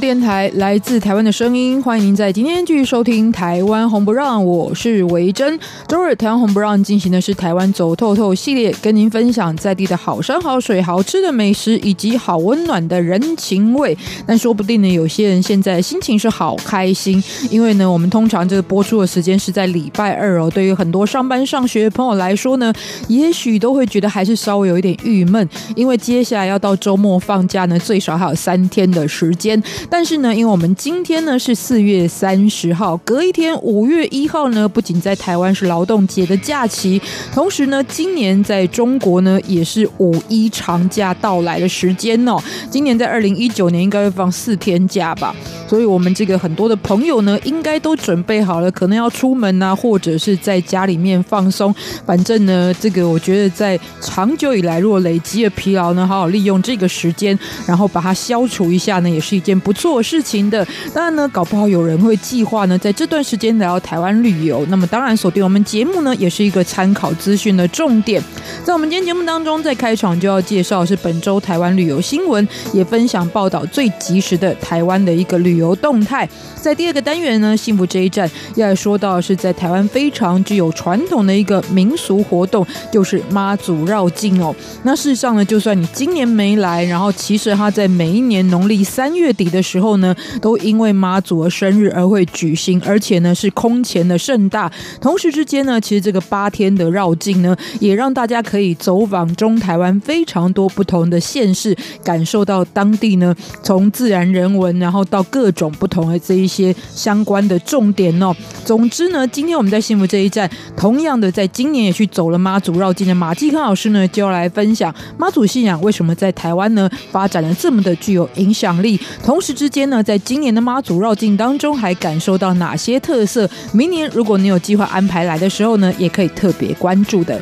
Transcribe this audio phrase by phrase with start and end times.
[0.00, 5.58] 电台来自台湾的声音，欢迎您在今天继续收听《台湾红不让》，我是维珍。
[5.86, 13.96] 周日台湾红不让进行的是台湾走透透系列，跟您分享在地的好山好水、好吃的美食以及好温暖的人情味。
[14.26, 20.50] 但说不定呢，有些人现在心情是好开心，因为呢，我们通常这个播出的时间是在礼拜二哦。
[20.50, 22.72] 对于很多上班上学的朋友来说呢，
[23.08, 29.62] 也许都会觉得还是稍微有一点郁闷，因为接下来要到周末放假呢，最少还有三天的时间。
[29.90, 42.38] 但是呢，因为我们今天呢是四月三十号，隔一天五月一号呢，不仅在台湾是劳动节的假期，同时呢，今年在中国呢也是五一长假到来的时间哦。
[42.70, 45.34] 今年在二零一九年应该会放四天假吧，
[45.68, 51.74] 所以我们这个很多的朋友呢，应该都准备好了，可能要出门啊，或者是在家里面放松。
[52.06, 57.36] 反正呢，这个我觉得在长久以来，如果累积了疲劳呢，好好利用这个时间，
[57.66, 59.58] 然后把它消除一下呢，也是一件。
[59.64, 64.66] 不错的事情的，当然呢，搞不好有人会计划呢，在这段时间来到台湾旅游。
[64.68, 68.22] 那么，当然锁定我们节目呢，也是一个参考资讯的重点。
[68.62, 76.28] 在我们今天节目当中，在开场就要介绍是本周台湾旅游新闻，也分享报道最及时的台湾的一个旅游动态。
[76.60, 84.54] 在第二个单元呢，幸福这一站要说到是在台湾非常具有传统的一个民俗活动，就是妈祖绕境哦。
[84.82, 89.44] 那事实上呢，就算你今年没来，然后其实他在每一年农历三月底。
[89.54, 94.72] 的时候呢，都因为妈祖的生日而会举行，而且呢是空前的盛大。
[95.02, 103.32] 同时之间天呢，其实这个八天的绕境呢，也让大家可以走访中台湾非常多不同的县市，感受到当地呢
[103.62, 108.34] 从自然人文，然后到各种不同的这一些相关的重点哦。
[108.64, 119.40] 总之呢，今天我们在幸福这一站，同样的在今年也去走了妈祖绕境的马继康老师呢，就要来分享妈祖信仰为什么在台湾呢发展了这么的具有影响力，同。
[119.44, 123.46] 时之间呢，在今年的妈祖绕境当中，还感受到哪些特色？
[123.74, 127.38] 明年如果你有计划安排来的时候呢，也可以特别关注的。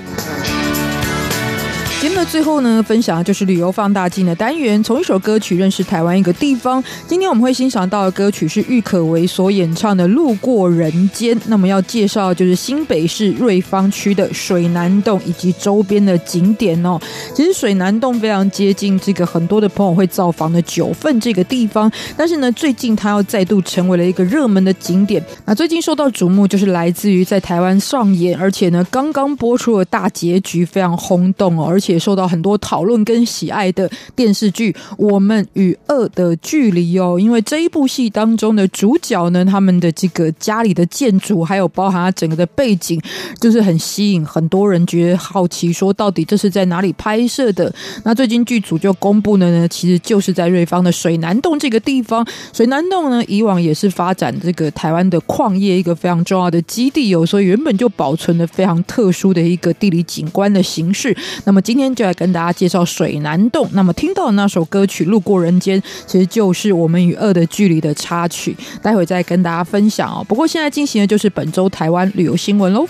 [2.03, 6.83] 节目的最后呢，分享的就是旅游放大镜的单元，从一首歌曲认识台湾一个地方。
[7.07, 11.33] 今天我们会欣赏到的歌曲是郁可唯所演唱的《路过人间》。
[11.47, 16.99] 那么要介绍就是新北市瑞芳区的水南洞以及周边的景点哦。
[17.37, 25.25] 其实水南洞非常接近这个很多的朋友会造访的九份这个地方，但是呢，最近它要再度成为了一个热门的景点。
[25.45, 31.92] 那最近受到瞩目，就是来自于在台湾上演，而且呢，刚刚播出的大结局非常轰动哦，而且。
[31.93, 40.73] 也受到很多讨论跟喜爱的电视剧《我们与恶的距离》哦，因为这一部戏当中的主角呢，他们的这个家里。
[40.73, 42.99] 的建筑，还有包含整个的背景，
[43.39, 46.91] 就是很吸引很多人，觉得好奇，说到底这是在哪里。
[46.95, 47.71] 拍摄的？
[48.05, 52.27] 那最近剧组就公布了呢，其实就是在瑞芳的水南洞这个地方。
[52.55, 61.15] 水南洞呢，以往也是发展这个台湾的矿业一个非常重要的基地哦，所以原本就保存了非常特殊的一个地理景观的形式。
[61.45, 61.82] 那么今天。
[61.83, 63.69] 今天就来跟大家介绍水南洞。
[63.73, 68.57] 那么听到的那首歌曲《路过人间》，其实就是我们与恶的距离的插曲。
[68.81, 70.25] 待会再跟大家分享哦。
[70.29, 72.87] 不过现在进行的就是本周台湾旅游新闻喽。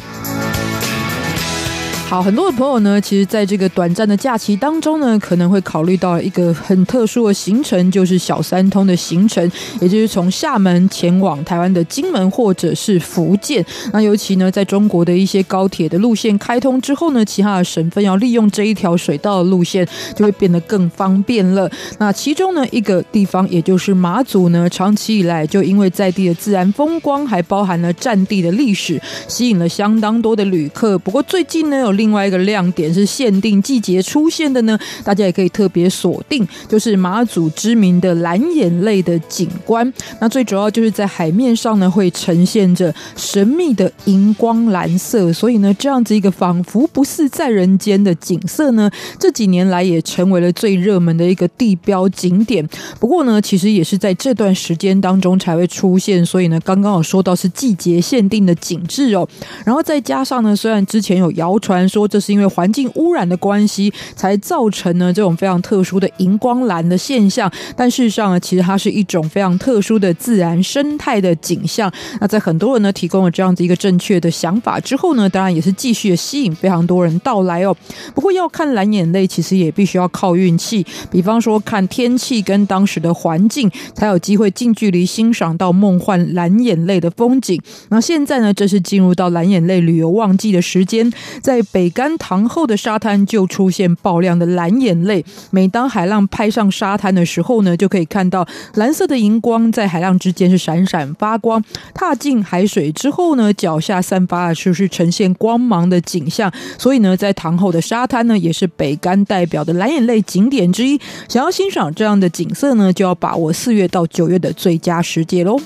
[2.13, 9.51] 好，很多的朋友呢，其实在这个短暂的假期当中呢，可能会考虑到一个很特殊的行程，就是小三通的行程，
[9.81, 13.65] 也就是从厦门前往台湾的金门或者是福建。
[13.95, 21.67] 那尤其呢，在中国的一些高铁的路线开通之后呢，其他的省份要利用这一条水道的路线，就会变得更方便了。
[21.97, 30.99] 那其中呢，一个地方，也就是马祖呢，长期以来就因为在地的自然风光，还包含了战地的历史，吸引了相当多的旅客。
[30.99, 39.93] 不过最近呢，有另外一个亮点是限定季节出现的呢，大家也可以特别锁定，就是马祖知名的蓝眼泪的景观。
[40.19, 48.91] 那最主要就是在海面上呢，会呈现着神秘的荧光蓝色，所以呢，这样子一个仿佛不似在人间的景色呢，
[49.21, 52.69] 这几年来也成为了最热门的一个地标景点。
[52.99, 59.29] 不过呢，其实也是在这段时间当中才会出现，所以呢，刚刚有说到是季节限定的景致哦。
[59.65, 61.82] 然后再加上呢，虽然之前有谣传。
[61.89, 71.93] 说这是因为环境污染的关系才造成呢这种非常特殊的荧光蓝的现象，但事实上呢，其实它是一种非常特殊的自然生态的景象。
[72.21, 77.77] 那在很多人呢提供了这样子一个正确的想法之后呢，当然也是继续吸引非常多人到来哦。
[78.15, 87.61] 不过要看蓝眼泪，其实也必须要靠运气，比方说看天气跟当时的环境，才有机会近距离欣赏到梦幻蓝眼泪的风景。
[87.89, 95.25] 那现在呢，这是进入到蓝眼泪旅游旺季的时间，在北干塘后的沙滩就出现爆亮的蓝眼泪。
[95.51, 101.65] 每当海浪拍上沙滩的时候呢，就可以看到蓝色的荧光在海浪之间是闪闪发光。
[101.95, 106.53] 踏进海水之后呢，脚下散发的就是呈现光芒的景象。
[106.79, 111.01] 所以呢，在塘后的沙滩呢，也是北干代表的蓝眼泪景点之一。
[111.29, 115.59] 想要欣赏这样的景色呢，就要把握四月到九月的最佳时节喽。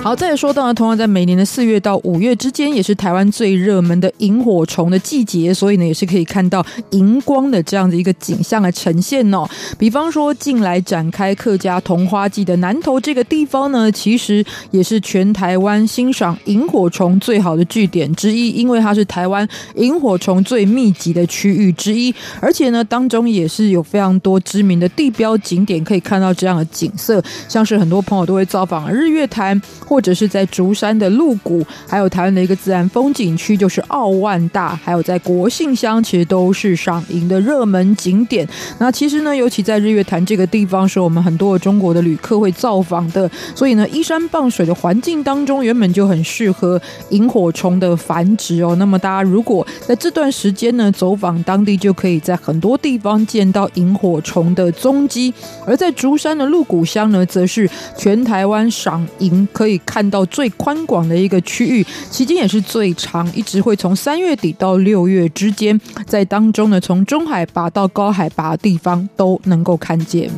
[0.00, 9.46] 好，再说到呢，同样在每年的四月到五月之间，也是台湾最热门的萤火虫的季节，所以呢，也是可以看到荧光的这样的一个景象来呈现哦。
[9.76, 29.60] 比方说，近来展开客家桐花季的南投这个地方呢，其实也是全台湾欣赏萤火虫最好的据点之一，因为它是台湾萤火虫最密集的区域之一，而且呢，当中也是有非常多知名的地标景点可以看到这样的景色，像是很多朋友都会造访日月潭。
[29.88, 38.48] 或或者是在竹山的鹿谷，还有台湾的一个自然风景区，就是澳万大，还有在国姓乡，其实都是赏萤的热门景点。
[38.78, 43.28] 那其实呢，尤其在日月潭这个地方，是我们很多的中国的旅客会造访的。
[43.56, 46.80] 所以呢，依山傍水的环境当中，原本就很适合
[47.10, 48.76] 萤火虫的繁殖哦。
[48.76, 55.34] 那么大家如果在这段时间呢，走访当地，就可以在很多地方见到萤火虫的踪迹。
[55.66, 59.77] 而在竹山的鹿谷乡呢，则是全台湾赏萤可以。
[59.86, 70.30] 看到最宽广的一个区域，期间也是最长，一直会从三月底到六月之间，在当中呢，从中海拔到高海拔的地方都能够看见。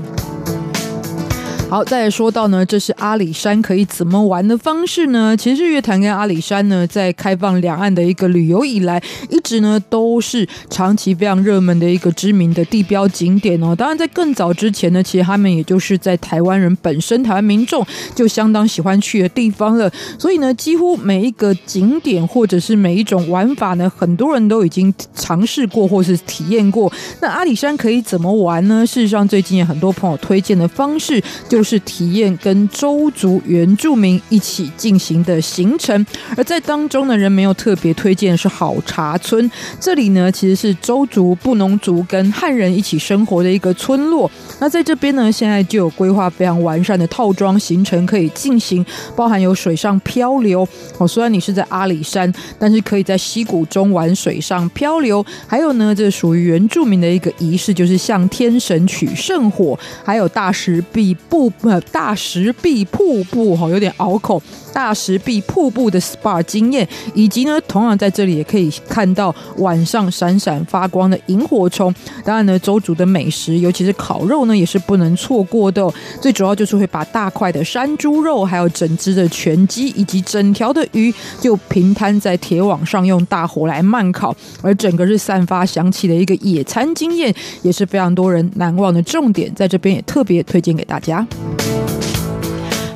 [1.71, 5.37] 好，再说到呢，这是阿里山可以怎么玩的方式呢？
[5.37, 13.73] 其实日月潭跟阿里山呢，在开放两岸的一个旅游以来，一直呢都是长期非常热门的一个知名的地标景点哦。
[13.73, 17.87] 当然，在更早之前呢，其实他们也就是在台湾人本身、台湾民众
[18.17, 19.89] 就相当喜欢去的地方了。
[20.19, 26.93] 所以呢，几乎每一个景点或者是每一种玩法呢，很多人都已经尝试过或是体验过。
[27.21, 28.85] 那阿里山可以怎么玩呢？
[28.85, 31.60] 事实上，最近也很多朋友推荐的方式就。
[31.61, 39.51] 就是体验跟周族原住民一起进行的行程，而在当中呢，人没有特别推荐是好茶村。
[39.79, 44.31] 这里呢，其实是周族、布农族跟汉人一起生活的一个村落。
[44.59, 48.83] 那在这边呢，现在就有规划非常完善的套装行程可以进行，
[49.15, 50.67] 包含有水上漂流。
[50.97, 55.23] 哦，虽然你是在阿里山，但是可以在溪谷中玩水上漂流。
[55.47, 61.50] 还有呢，这属于原住民的一个仪式，就是向天神取圣火，还有大石壁布
[61.93, 64.43] 大石壁瀑布哈，有点拗口。
[64.73, 71.93] 大石壁瀑布的 SPA 经验，以及呢，同样在这里也可以看到晚上闪闪发光的萤火虫。
[72.25, 75.93] 当然呢，周族的美食，尤其是烤肉呢，也是不能错过的。
[76.21, 89.53] 最主要就是会把大块的山猪肉，还有整只的全鸡，以及整条的鱼，就平摊在铁网上，用大火来慢烤，而整个是散发香气的一个野餐经验，也是非常多人难忘的重点。
[89.55, 91.27] 在这边也特别推荐给大家。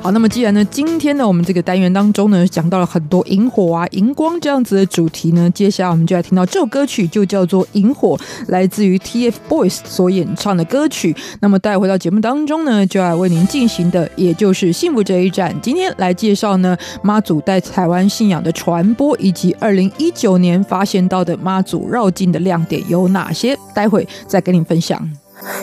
[0.03, 8.15] 好，那么既然呢，今天呢，我们这个单元当中呢，讲到了很多萤火啊、荧光这样子的主题呢，接下来我们就来听到这首歌曲，就叫做《萤火》，
[8.49, 11.17] 来自于 TFBOYS 所演唱的歌曲。
[11.41, 15.59] 那么带回到节目当中呢，就要为您进行的，也就是幸福这一站。
[15.63, 23.59] 今天来介绍呢，妈祖在台湾信仰的传播，以及二零一九年发现到的妈祖绕境的亮点有哪些？
[23.75, 25.11] 待会再跟您分享。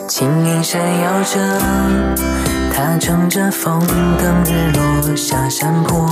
[0.08, 2.51] 轻盈闪耀着。
[2.74, 3.80] 他乘着风，
[4.18, 6.08] 等日落下山坡，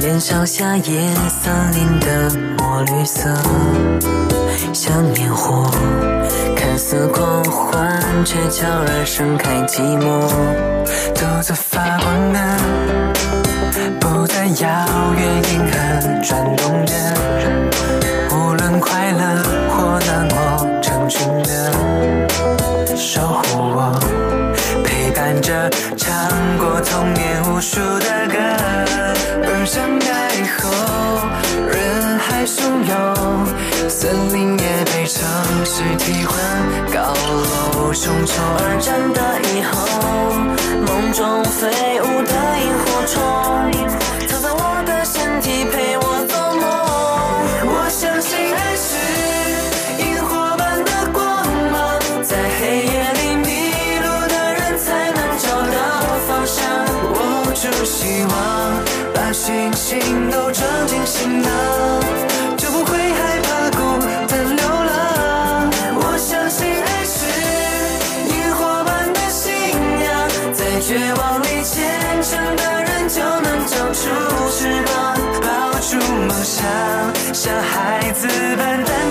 [0.00, 3.28] 连烧下夜森林的墨绿色，
[4.72, 5.68] 像烟火，
[6.56, 10.28] 看似狂欢，却悄然盛开寂寞。
[11.14, 12.38] 独自发光的，
[14.00, 15.74] 不再遥远，银河
[16.22, 16.61] 转动
[37.92, 39.20] 我从秋而战的
[39.52, 39.76] 以后，
[40.80, 41.68] 梦中飞
[42.00, 42.32] 舞的
[42.64, 43.20] 萤火虫，
[44.26, 46.64] 藏在我的身体，陪我做梦。
[47.68, 48.96] 我相信爱是
[50.08, 53.68] 萤火般的光芒，在黑夜里迷
[54.00, 56.64] 路的人才能找到方向。
[57.12, 58.32] 握住希望，
[59.12, 62.01] 把星星都装进行囊。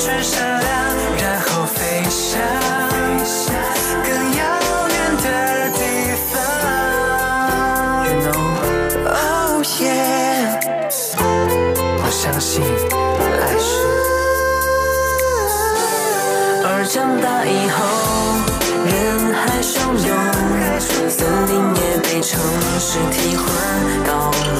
[0.01, 0.67] 去闪亮，
[1.19, 2.41] 然后飞向
[4.03, 4.41] 更遥
[4.89, 5.27] 远的
[5.77, 5.79] 地
[6.31, 6.33] 方。
[8.23, 10.57] no，oh yeah，
[11.99, 12.63] 我相信。
[16.63, 17.77] 而长大以后，
[18.87, 18.89] 人
[19.35, 19.71] 海汹
[20.07, 20.09] 涌，
[21.11, 22.41] 森林也被城
[22.79, 23.45] 市替换，
[24.03, 24.09] 高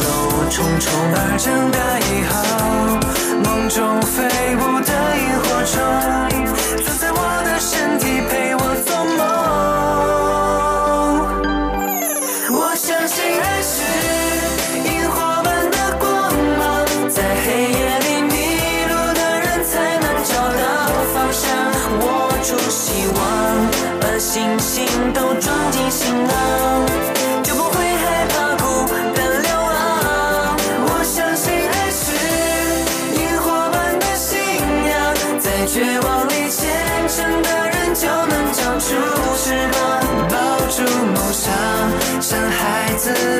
[0.03, 0.05] 楼
[0.51, 0.85] 重重。
[1.15, 2.31] 而长大以后，
[3.43, 4.90] 梦中飞不。
[5.65, 5.79] 种，
[6.83, 9.19] 藏在我的身体，陪我做梦。
[12.53, 13.83] 我相信爱是
[14.89, 16.09] 萤火般的光
[16.57, 16.61] 芒，
[17.09, 18.33] 在黑夜里迷
[18.89, 20.63] 路的人才能找到
[21.13, 21.43] 方向。
[22.01, 22.03] 握
[22.43, 23.19] 住希望，
[23.99, 26.31] 把星星都装进行囊。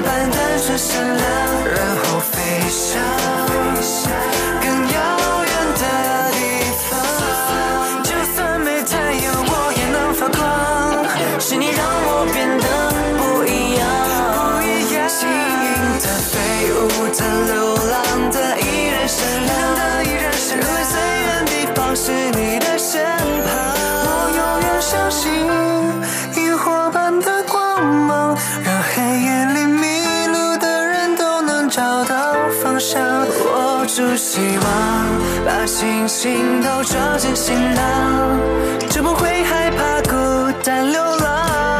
[0.01, 2.36] 般单纯善良，然后飞
[2.70, 3.00] 翔。
[34.34, 38.40] 希望把星星都装进行囊，
[38.90, 41.71] 就不会害怕孤单流浪。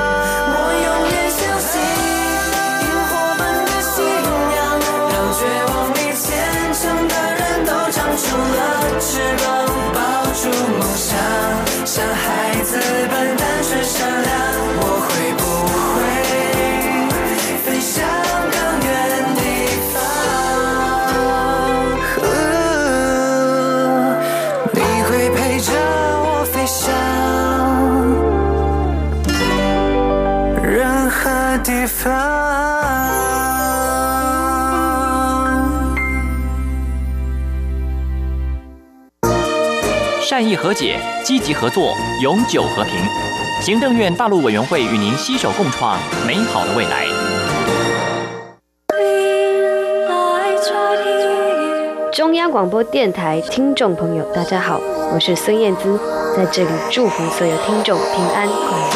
[40.62, 42.94] 和解，积极合作，永久和平。
[43.60, 47.08] 行政院大陆委员会与您携手共创美好的未来。
[52.13, 54.80] 中央广播电台听众朋友，大家好，
[55.12, 56.00] 我是孙燕姿，
[56.38, 58.91] 在这里祝福所有听众平安快乐。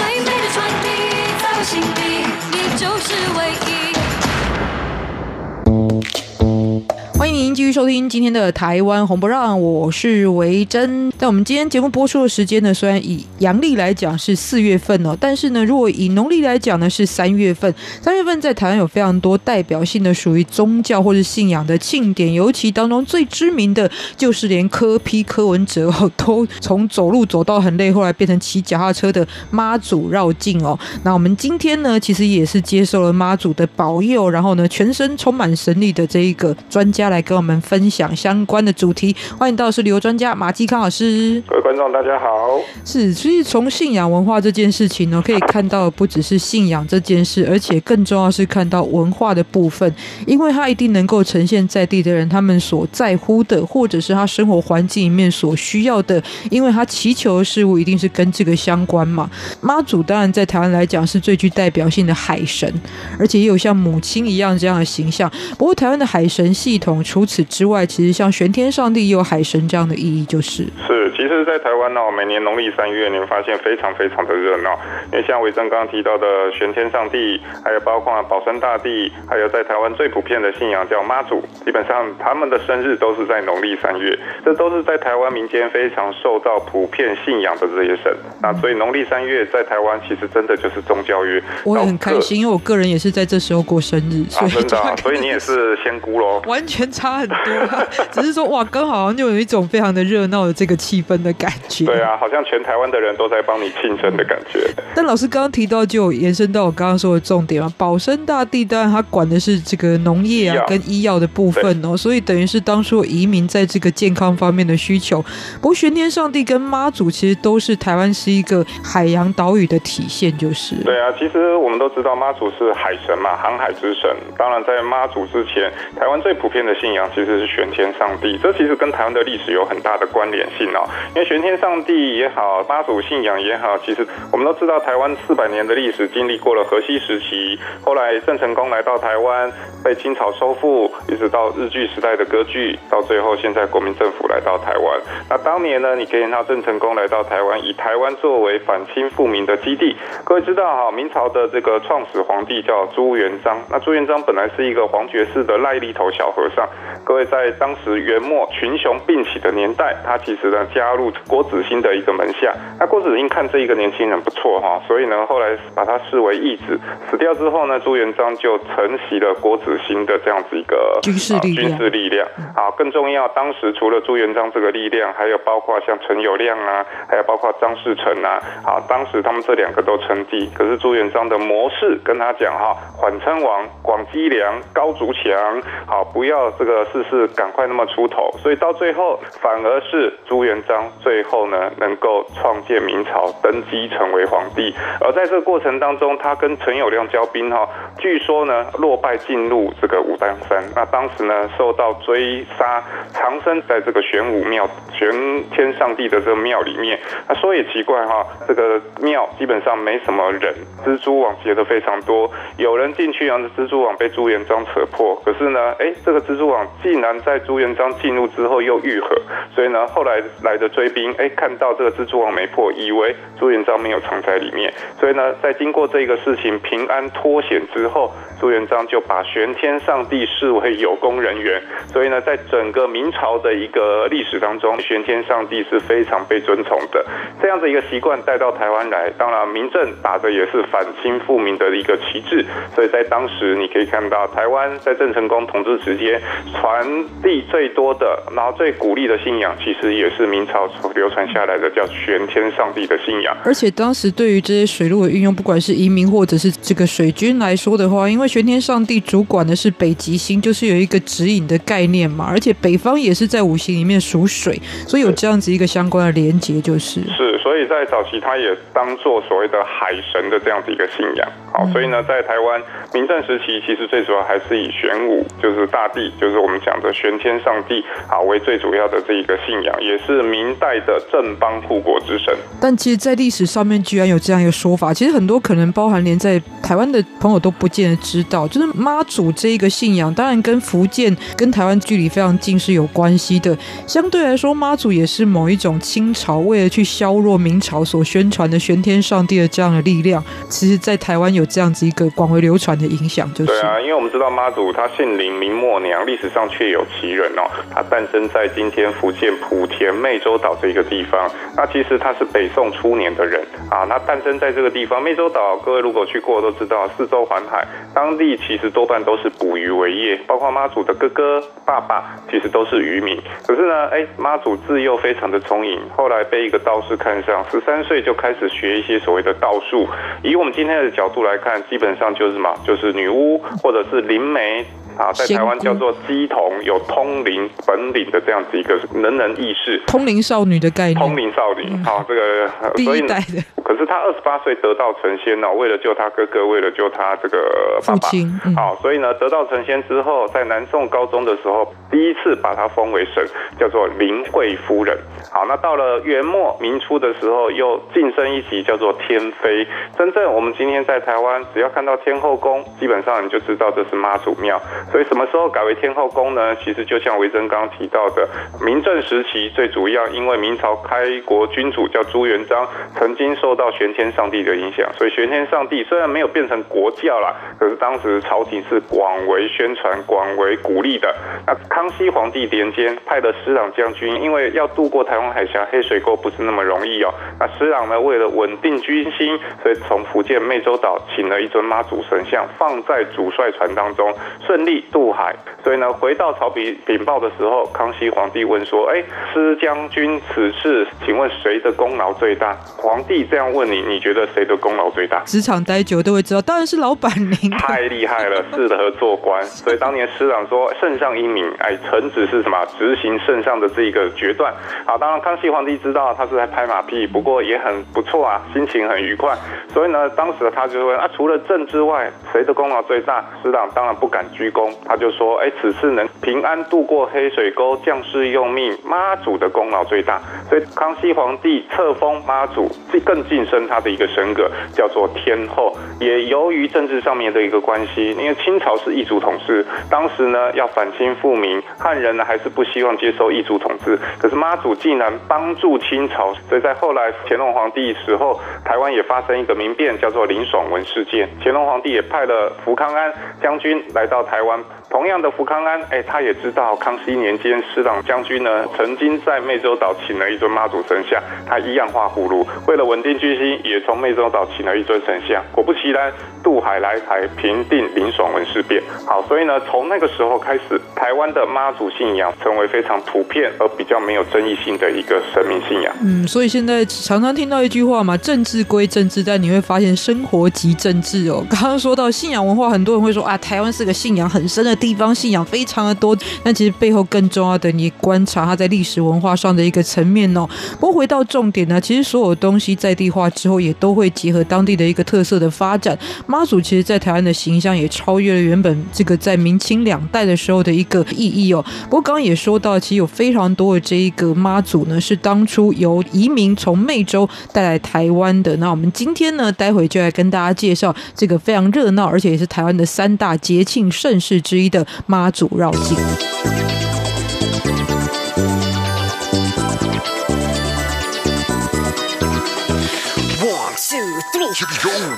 [7.26, 11.12] 欢迎您继续收听今天的台湾红不让，我是维珍。
[11.18, 17.74] 在我们今天节目播出的时间呢，虽然以阳历来讲是四月份哦，但是呢，如果以农历来讲呢，是三月份。
[18.00, 30.78] 三月份在台湾有非常多代表性的属于宗教或者信仰的庆典，尤其当中最知名的就是连柯批柯文哲哦，都从走路走到很累，后来变成骑脚踏车的妈祖绕境哦。
[31.02, 37.15] 那我们今天呢，其实也是接受了妈祖的保佑，然后呢，全身充满神力的这一个专家来。
[37.16, 41.42] 来跟我们分享相关的主题，欢迎到是旅游专家马继康老师。
[41.48, 42.60] 各位观众，大家好。
[42.84, 49.90] 是，所以从信仰文化这件事情呢，可以看到不只是信仰这件事，而且更重要是看到文化的部分，
[50.28, 59.32] 因为它一定能够呈现在地的人他们所在乎的，或者是他生活环境里面所需要的，因为他祈求的事物一定是跟这个相关嘛。
[59.62, 62.70] 妈祖当然在台湾来讲是最具代表性的海神，
[63.18, 65.32] 而且也有像母亲一样这样的形象。
[65.58, 67.05] 不过台湾的海神系统。
[67.06, 71.06] 除此之外，其实像玄天上帝也有海神这样的意义，就是是。
[71.16, 74.72] 其实，在台湾呢，每年农历三月，你会发现非常非常的热闹。
[75.14, 84.18] 因为像维正刚刚提到的玄天上帝，还有包括保生大帝，还有在台湾最普遍的信仰叫妈祖，基本上他们的生日都是在农历三月。
[84.44, 88.12] 这都是在台湾民间非常受到普遍信仰的这些神。
[88.42, 91.42] 那所以农历三月在台湾其实真的就是宗教月。
[91.64, 96.90] 我也很开心，因为我个人也是在这时候过生日，所以、啊、真的、啊，所以你也是仙姑喽，完全。
[96.96, 97.36] 差很多，
[98.12, 101.86] 只是说哇，刚好像就有一种非常的热闹的这个气氛的感觉。
[101.86, 104.60] 对啊，好像全台湾的人都在帮你庆生的感觉。
[104.96, 115.22] 但老师刚刚提到，就有延伸到我刚刚说的重点嘛，保生大帝当然他管的是这个农业啊跟医药的部分哦，所以等于是当初移民在这个健康方面的需求。
[115.62, 120.76] 不过玄天上帝跟妈祖其实都是台湾是一个海洋岛屿的体现，就是。
[120.86, 124.10] 对啊，其实我们都知道妈祖是海神嘛，航海之神。
[124.38, 128.38] 当然，在妈祖之前，台湾最普遍的信仰其实是玄天上帝。
[128.38, 130.86] 这其实跟台湾的历史有很大的关联性哦。
[131.16, 139.52] 因为玄天上帝也好，妈祖信仰也好，其实我们都知道，台湾四百年的历史经历过了荷西时期，后来郑成功来到台湾，
[139.84, 145.02] 被清朝收复，一直到日据时代的割据，到最后现在国民政府来到台湾。
[145.28, 149.96] 那当年呢，你可以看到郑成功来到台湾，以台湾作为反清复明的基地。
[150.24, 156.70] 各位知道哈，明朝的这个创始皇帝叫朱元璋，那朱元璋本来是一个皇爵士的癞痢头小和尚。
[157.04, 162.54] 各位在当时元末群雄并起的年代，他其实呢加入郭子兴的一个门下。
[162.80, 166.80] 那郭子兴看这一个年轻人不错哈，所以呢后来把他视为义子。
[167.10, 171.70] 死掉之后呢，朱元璋就承袭了郭子兴的这样子一个军事力量。
[171.70, 180.50] 军事力量啊，更重要，当时除了朱元璋这个力量，还有包括像陈友谅啊，还有包括张士诚啊，啊，当时他们这两个都称帝。
[180.56, 188.32] 可是朱元璋的模式跟他讲哈，缓称王，广积粮，高筑墙，好，不要这这个事事赶快那么出头。
[188.40, 194.74] 所以到最后，反而是朱元璋最后呢，能够创建明朝，登基成为皇帝。
[195.00, 197.68] 而在这个过程当中，他跟陈友谅交兵哈，
[198.00, 200.64] 据说呢落败进入这个武当山。
[200.76, 204.68] 那当时呢受到追杀，藏身在这个玄武庙。
[204.98, 205.12] 玄
[205.52, 210.56] 天上帝的这个庙里面，那说也奇怪哈，这个庙基本上没什么人，
[210.86, 219.16] 蜘蛛网结的非常多，有人进去，然后蜘蛛网被朱元璋扯破，可是呢，哎，这个蜘蛛网竟然在朱元璋进入之后又愈合，
[219.54, 234.76] 所以呢，后来来的追兵，哎，看到这个蜘蛛网没破，以为朱元璋没有藏在里面，所以呢，在经过这个事情平安脱险之后，朱元璋就把玄天上帝视为有功人员，所以呢，在整个明朝的一个历史当中。
[234.86, 237.04] 玄天上帝是非常被尊崇的，
[237.42, 246.22] 这样的一个习惯带到台湾来，当然明政打的也是反清复明的一个旗帜，所以在当时你可以看到，台湾在郑成功统治时间
[246.54, 246.86] 传
[247.22, 253.36] 递最多的，然后最鼓励的信仰，其实也是明朝流传下来的叫玄天上帝的信仰。
[253.44, 264.60] 而且当时对于这些水路的运用，不管是移民或者是这个水军来说的话，因为玄天上帝主管的是北极星，就是有一个指引的概念嘛，而且北方也是在五行里面属水。
[264.88, 271.26] 所以有这样子一个相关的连结，就是是，所以在早期，他也当做所谓的海神的这样子一个信仰。
[271.54, 272.62] 好，所以呢，在台湾
[272.94, 282.36] 明正时期，其实最主要还是以玄武，就是大地，就是我们讲的玄天上帝啊，为最主要的这一个信仰，也是明代的正邦护国之神。
[282.60, 293.58] 但其实，在历史上面，居然有这样一个说法，其实很多可能包含连在台湾的朋友都不见得知道，就是妈祖这一个信仰，当然跟福建跟台湾距离非常近是有关系的。
[293.88, 307.44] 相对来说，妈祖也是某一种清朝为了去削弱明朝所宣传的玄天上帝的这样的力量，其实，在台湾有这样子一个广为流传的影响，就是对啊，因为我们知道妈祖她姓林明末娘，历史上确有其人哦。
[307.72, 311.30] 她诞生在今天福建莆田湄洲岛这一个地方。
[311.56, 313.86] 那其实她是北宋初年的人啊。
[313.88, 323.22] 那诞生在这个地方湄洲岛，各位如果去过都知道，四周环海，当地其实多半都是捕鱼为业，包括妈祖的哥哥、爸爸，其实都是渔民。
[323.46, 329.88] 可是呢，哎，妈祖自幼非常的聪颖，后来被一个道士看上，十三岁就开始学一些所谓的道术。
[330.24, 332.54] 以我们今天的角度来看，基本上就是什么？
[332.66, 334.66] 就是女巫或者是灵媒。
[334.98, 340.96] 啊，在台湾叫做鸡童，有通灵本领的这样子一个能人异士，通灵少女的概念。
[340.96, 343.44] 通灵少女，好、嗯，这个第一代的。
[343.64, 348.08] 可是他二十八岁得道成仙呢，为了救他哥哥，为了救他这个爸爸，
[348.56, 353.26] 好、嗯，所以呢，得道成仙之后，在南宋高宗的时候，第一次把他封为神，
[353.60, 354.98] 叫做灵惠夫人。
[355.32, 359.68] 好，那到了元末明初的时候，又晋升一级，叫做天妃。
[359.98, 364.62] 真正我们今天在台湾，只要看到天后宫，基本上你就知道这是妈祖庙。
[364.92, 366.56] 所以什么时候改为天后宫呢？
[366.58, 368.28] 其实就像维珍刚提到的，
[368.64, 381.14] 明正时期最主要，因为明朝开国君主叫朱元璋，曾经受到玄天上帝的影响，所以玄天上帝虽然没有变成国教啦，可是当时朝廷是广为宣传、广为鼓励的。
[381.46, 387.14] 那康熙皇帝年间派的施琅将军，因为要渡过台湾海峡黑水沟不是那么容易哦。
[387.40, 394.14] 那施琅呢，为了稳定军心，所以从福建湄洲岛请了一尊妈祖神像，放在主帅船当中，
[394.46, 394.75] 顺利。
[394.76, 395.34] 帝渡海，
[395.64, 399.02] 所以呢，回到曹丕禀报的时候，康熙皇帝问说：“哎，
[399.34, 405.22] 施将军此事，请问谁的功劳最大？”皇帝这样问你，你觉得谁的功劳最大？
[405.26, 407.50] 职场待久都会知道，当然是老板您。
[407.52, 409.42] 太厉害了，适合做官。
[409.46, 412.66] 所以当年师长说：“圣上英明，哎，臣子是什么？
[412.78, 414.54] 执行圣上的这一个决断。”
[414.86, 419.34] 好，当然康熙皇帝知道他是在拍马屁，不过也很不错啊，心情很愉快。
[419.74, 432.70] 所以呢，当时他就问：“啊，除了朕之外，谁的功劳最大？”师长当然不敢居功，他就说：“哎，此次能平安渡过黑水沟，将士用命，妈祖的功劳最大。”所以康熙皇帝册封妈祖，
[433.06, 435.76] 更晋升他的一个神格，叫做天后。
[436.00, 443.98] 也由于政治上面的一个关系，因为清朝是异族统治，当时呢要反清复明，汉人呢还是不希望接受异族统治。
[444.20, 451.30] 可是妈祖竟然帮助清朝，所以在后来乾隆皇帝时候，台湾也发生一个民变，叫做林爽文事件。
[451.44, 454.55] 乾隆皇帝也派了福康安将军来到台湾。
[454.56, 462.48] Trump 同样的福康安，哎，他也知道康熙年间施琅将军呢曾经在湄洲岛请了一尊妈祖神像，他一样画葫芦。
[462.66, 465.44] 为了稳定军心，也从湄洲岛请了一尊神像。
[465.52, 466.10] 果不其然，
[466.42, 468.82] 渡海来台，平定林爽文事变。
[469.06, 475.94] 好，所以呢，从那个时候开始，台湾的妈祖信仰成为非常普遍而比较没有争议性的一个神明信仰。
[476.02, 481.46] 嗯，所以现在常常听到一句话嘛，政治归政治，但你会发现生活即政治哦。
[481.50, 486.16] 刚刚说到信仰文化，很多人会说啊，台湾是个信仰很深的地方，信仰非常的多。
[486.44, 490.48] 但其实背后更重要的，你观察它在历史文化上的一个层面哦。
[490.80, 495.98] 不过回到重点呢，其实所有东西在地化之后，也都会结合当地的一个特色的发展。
[496.28, 501.66] 妈祖其实，在台湾的形象也超越了原本这个在明清两代的时候的一个意义哦。
[501.86, 508.56] 不过刚刚也说到，其实有非常多的这一个妈祖呢，是当初由移民从湄洲带来台湾的。
[508.58, 515.98] 那我们今天呢，待会就来跟大家介绍这个非常热闹，而且也是台湾的三大节庆盛事之一的妈祖绕境。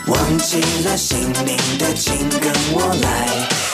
[0.08, 3.28] 忘记了姓名的，请跟我来。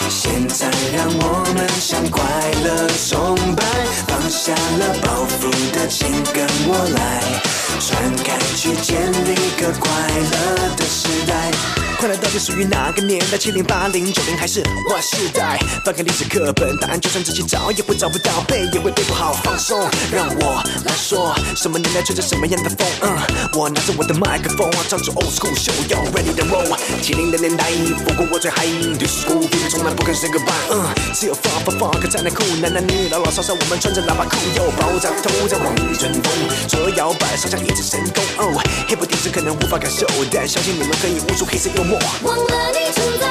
[0.10, 2.24] 现在让我们向快
[2.64, 3.64] 乐崇拜，
[4.08, 7.63] 放下了包袱的，请跟我来。
[7.80, 11.52] 传开去，建立个快乐的时代。
[12.00, 13.38] 快乐到底属于哪个年代？
[13.38, 15.58] 七零、八零、九零还是 Y 世代？
[15.86, 19.32] 翻开历史课本，答案就算自己找也会找不到，背也会背不好。
[19.44, 19.80] 放松，
[20.12, 22.04] 让我来说，什么年代。
[22.04, 22.86] 吹着什么样的风？
[23.02, 23.18] 嗯，
[23.54, 26.78] 我拿着我的麦克风，唱着 Old School Show Yo Ready to Roll。
[27.02, 27.72] 七零的年代，
[28.04, 30.52] 不过我最嗨，Disco 比从来不肯 Say Goodbye。
[30.70, 30.84] 嗯，
[31.14, 36.24] 只有 Funk Funk Funk 才能酷，男男女女老老少少，我们穿着喇叭裤，又爆炸头在往前冲，
[36.68, 38.24] 左右摇摆，上下一一直神功。
[38.38, 41.98] 哦，Hip Hop 电视可能无法感受，但相信你们可以悟出黑色幽默。
[42.22, 43.26] 忘了你存在，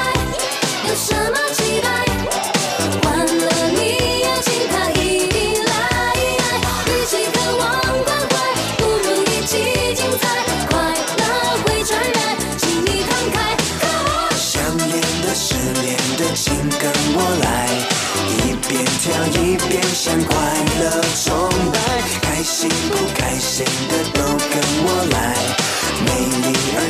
[0.83, 1.87] 有什么期待？
[3.01, 5.71] 换了你也请他一一来。
[6.91, 7.71] 与其渴望
[8.03, 8.35] 关怀，
[8.75, 10.27] 不如一起精彩。
[10.67, 10.75] 快
[11.19, 11.23] 乐
[11.63, 13.47] 会传染，请你慷慨。
[14.35, 14.91] 想念
[15.23, 17.71] 的、失恋的，请跟我来，
[18.27, 19.07] 一边跳
[19.39, 20.35] 一边向快
[20.81, 21.79] 乐崇拜。
[22.21, 24.12] 开心不开心的。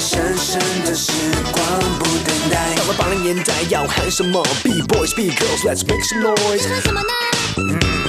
[0.03, 1.11] 丽而神圣的时
[1.51, 1.63] 光
[1.99, 2.75] 不等待。
[2.75, 6.67] 到了八零年代要喊什么？Be boys, be girls, let's make some noise。
[6.67, 7.07] 说什么呢？
[7.57, 8.02] 嗯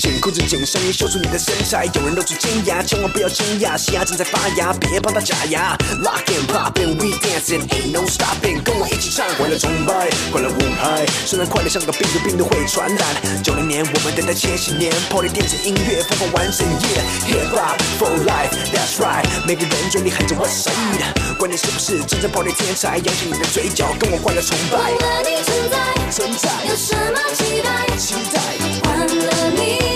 [0.00, 1.84] 紧裤子紧上衣，秀出你的身材。
[1.92, 5.76] 有人露出尖牙，千万不要惊讶，西牙正在发芽，别帮他假牙。
[6.02, 11.04] Lock and pop and we dancing, ain't no stopping，跟我一起唱，快乐崇拜，快乐舞海。
[11.26, 13.42] 虽然快乐像个病毒，病毒会传染。
[13.42, 22.96] 九零年，我们等待千禧年，Party 电子音乐疯狂完整，Yeah，Hip Hop for life，That's right，每个人嘴里喊着 What's up，管你是不是真正 Party 天才？
[22.96, 24.78] 扬起你的嘴角，跟我快乐崇拜。
[24.78, 25.76] 忘了你存在，
[26.10, 27.96] 存在，有什么期待？
[27.98, 28.40] 期待，
[28.88, 29.89] 换了你。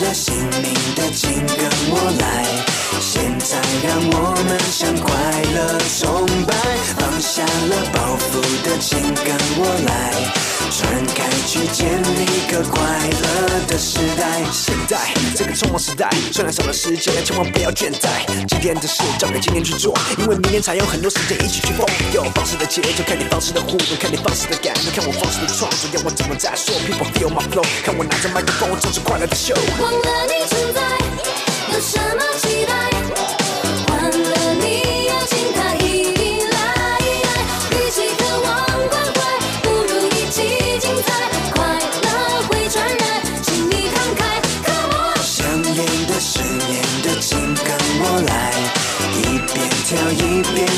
[0.00, 2.44] 了姓名的，请跟我来。
[3.00, 5.08] 现在让我们向快
[5.54, 6.54] 乐崇拜，
[6.96, 8.30] 放下了包袱
[8.64, 9.88] 的，请跟我来。
[10.70, 14.42] 传开去，建立个快乐的时代。
[14.52, 14.98] 现在
[15.34, 18.26] 这个匆忙时代，虽然少了时间，千万不要倦怠。
[18.46, 21.86] 今天的事交给今天去做，因为明天才有很多时间一起去疯。
[22.12, 29.54] 有方式的节奏，看你方式的互动，看你方式的感动，看我方式的创作，要我怎么再说？People feel my flow，看我拿着麦克风，唱出快乐的秀。
[29.80, 30.80] 忘了你存在，
[31.72, 33.27] 有什么期待？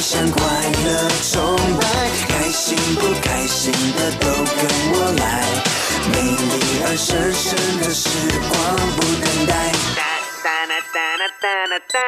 [0.01, 0.41] 一边向快
[0.87, 1.85] 乐崇拜，
[2.27, 5.45] 开心不开心的都跟我来，
[6.11, 8.09] 美丽而神圣的时
[8.49, 8.51] 光
[8.97, 9.53] 不等待。
[9.95, 10.01] 哒
[10.43, 12.01] 哒哒哒哒哒哒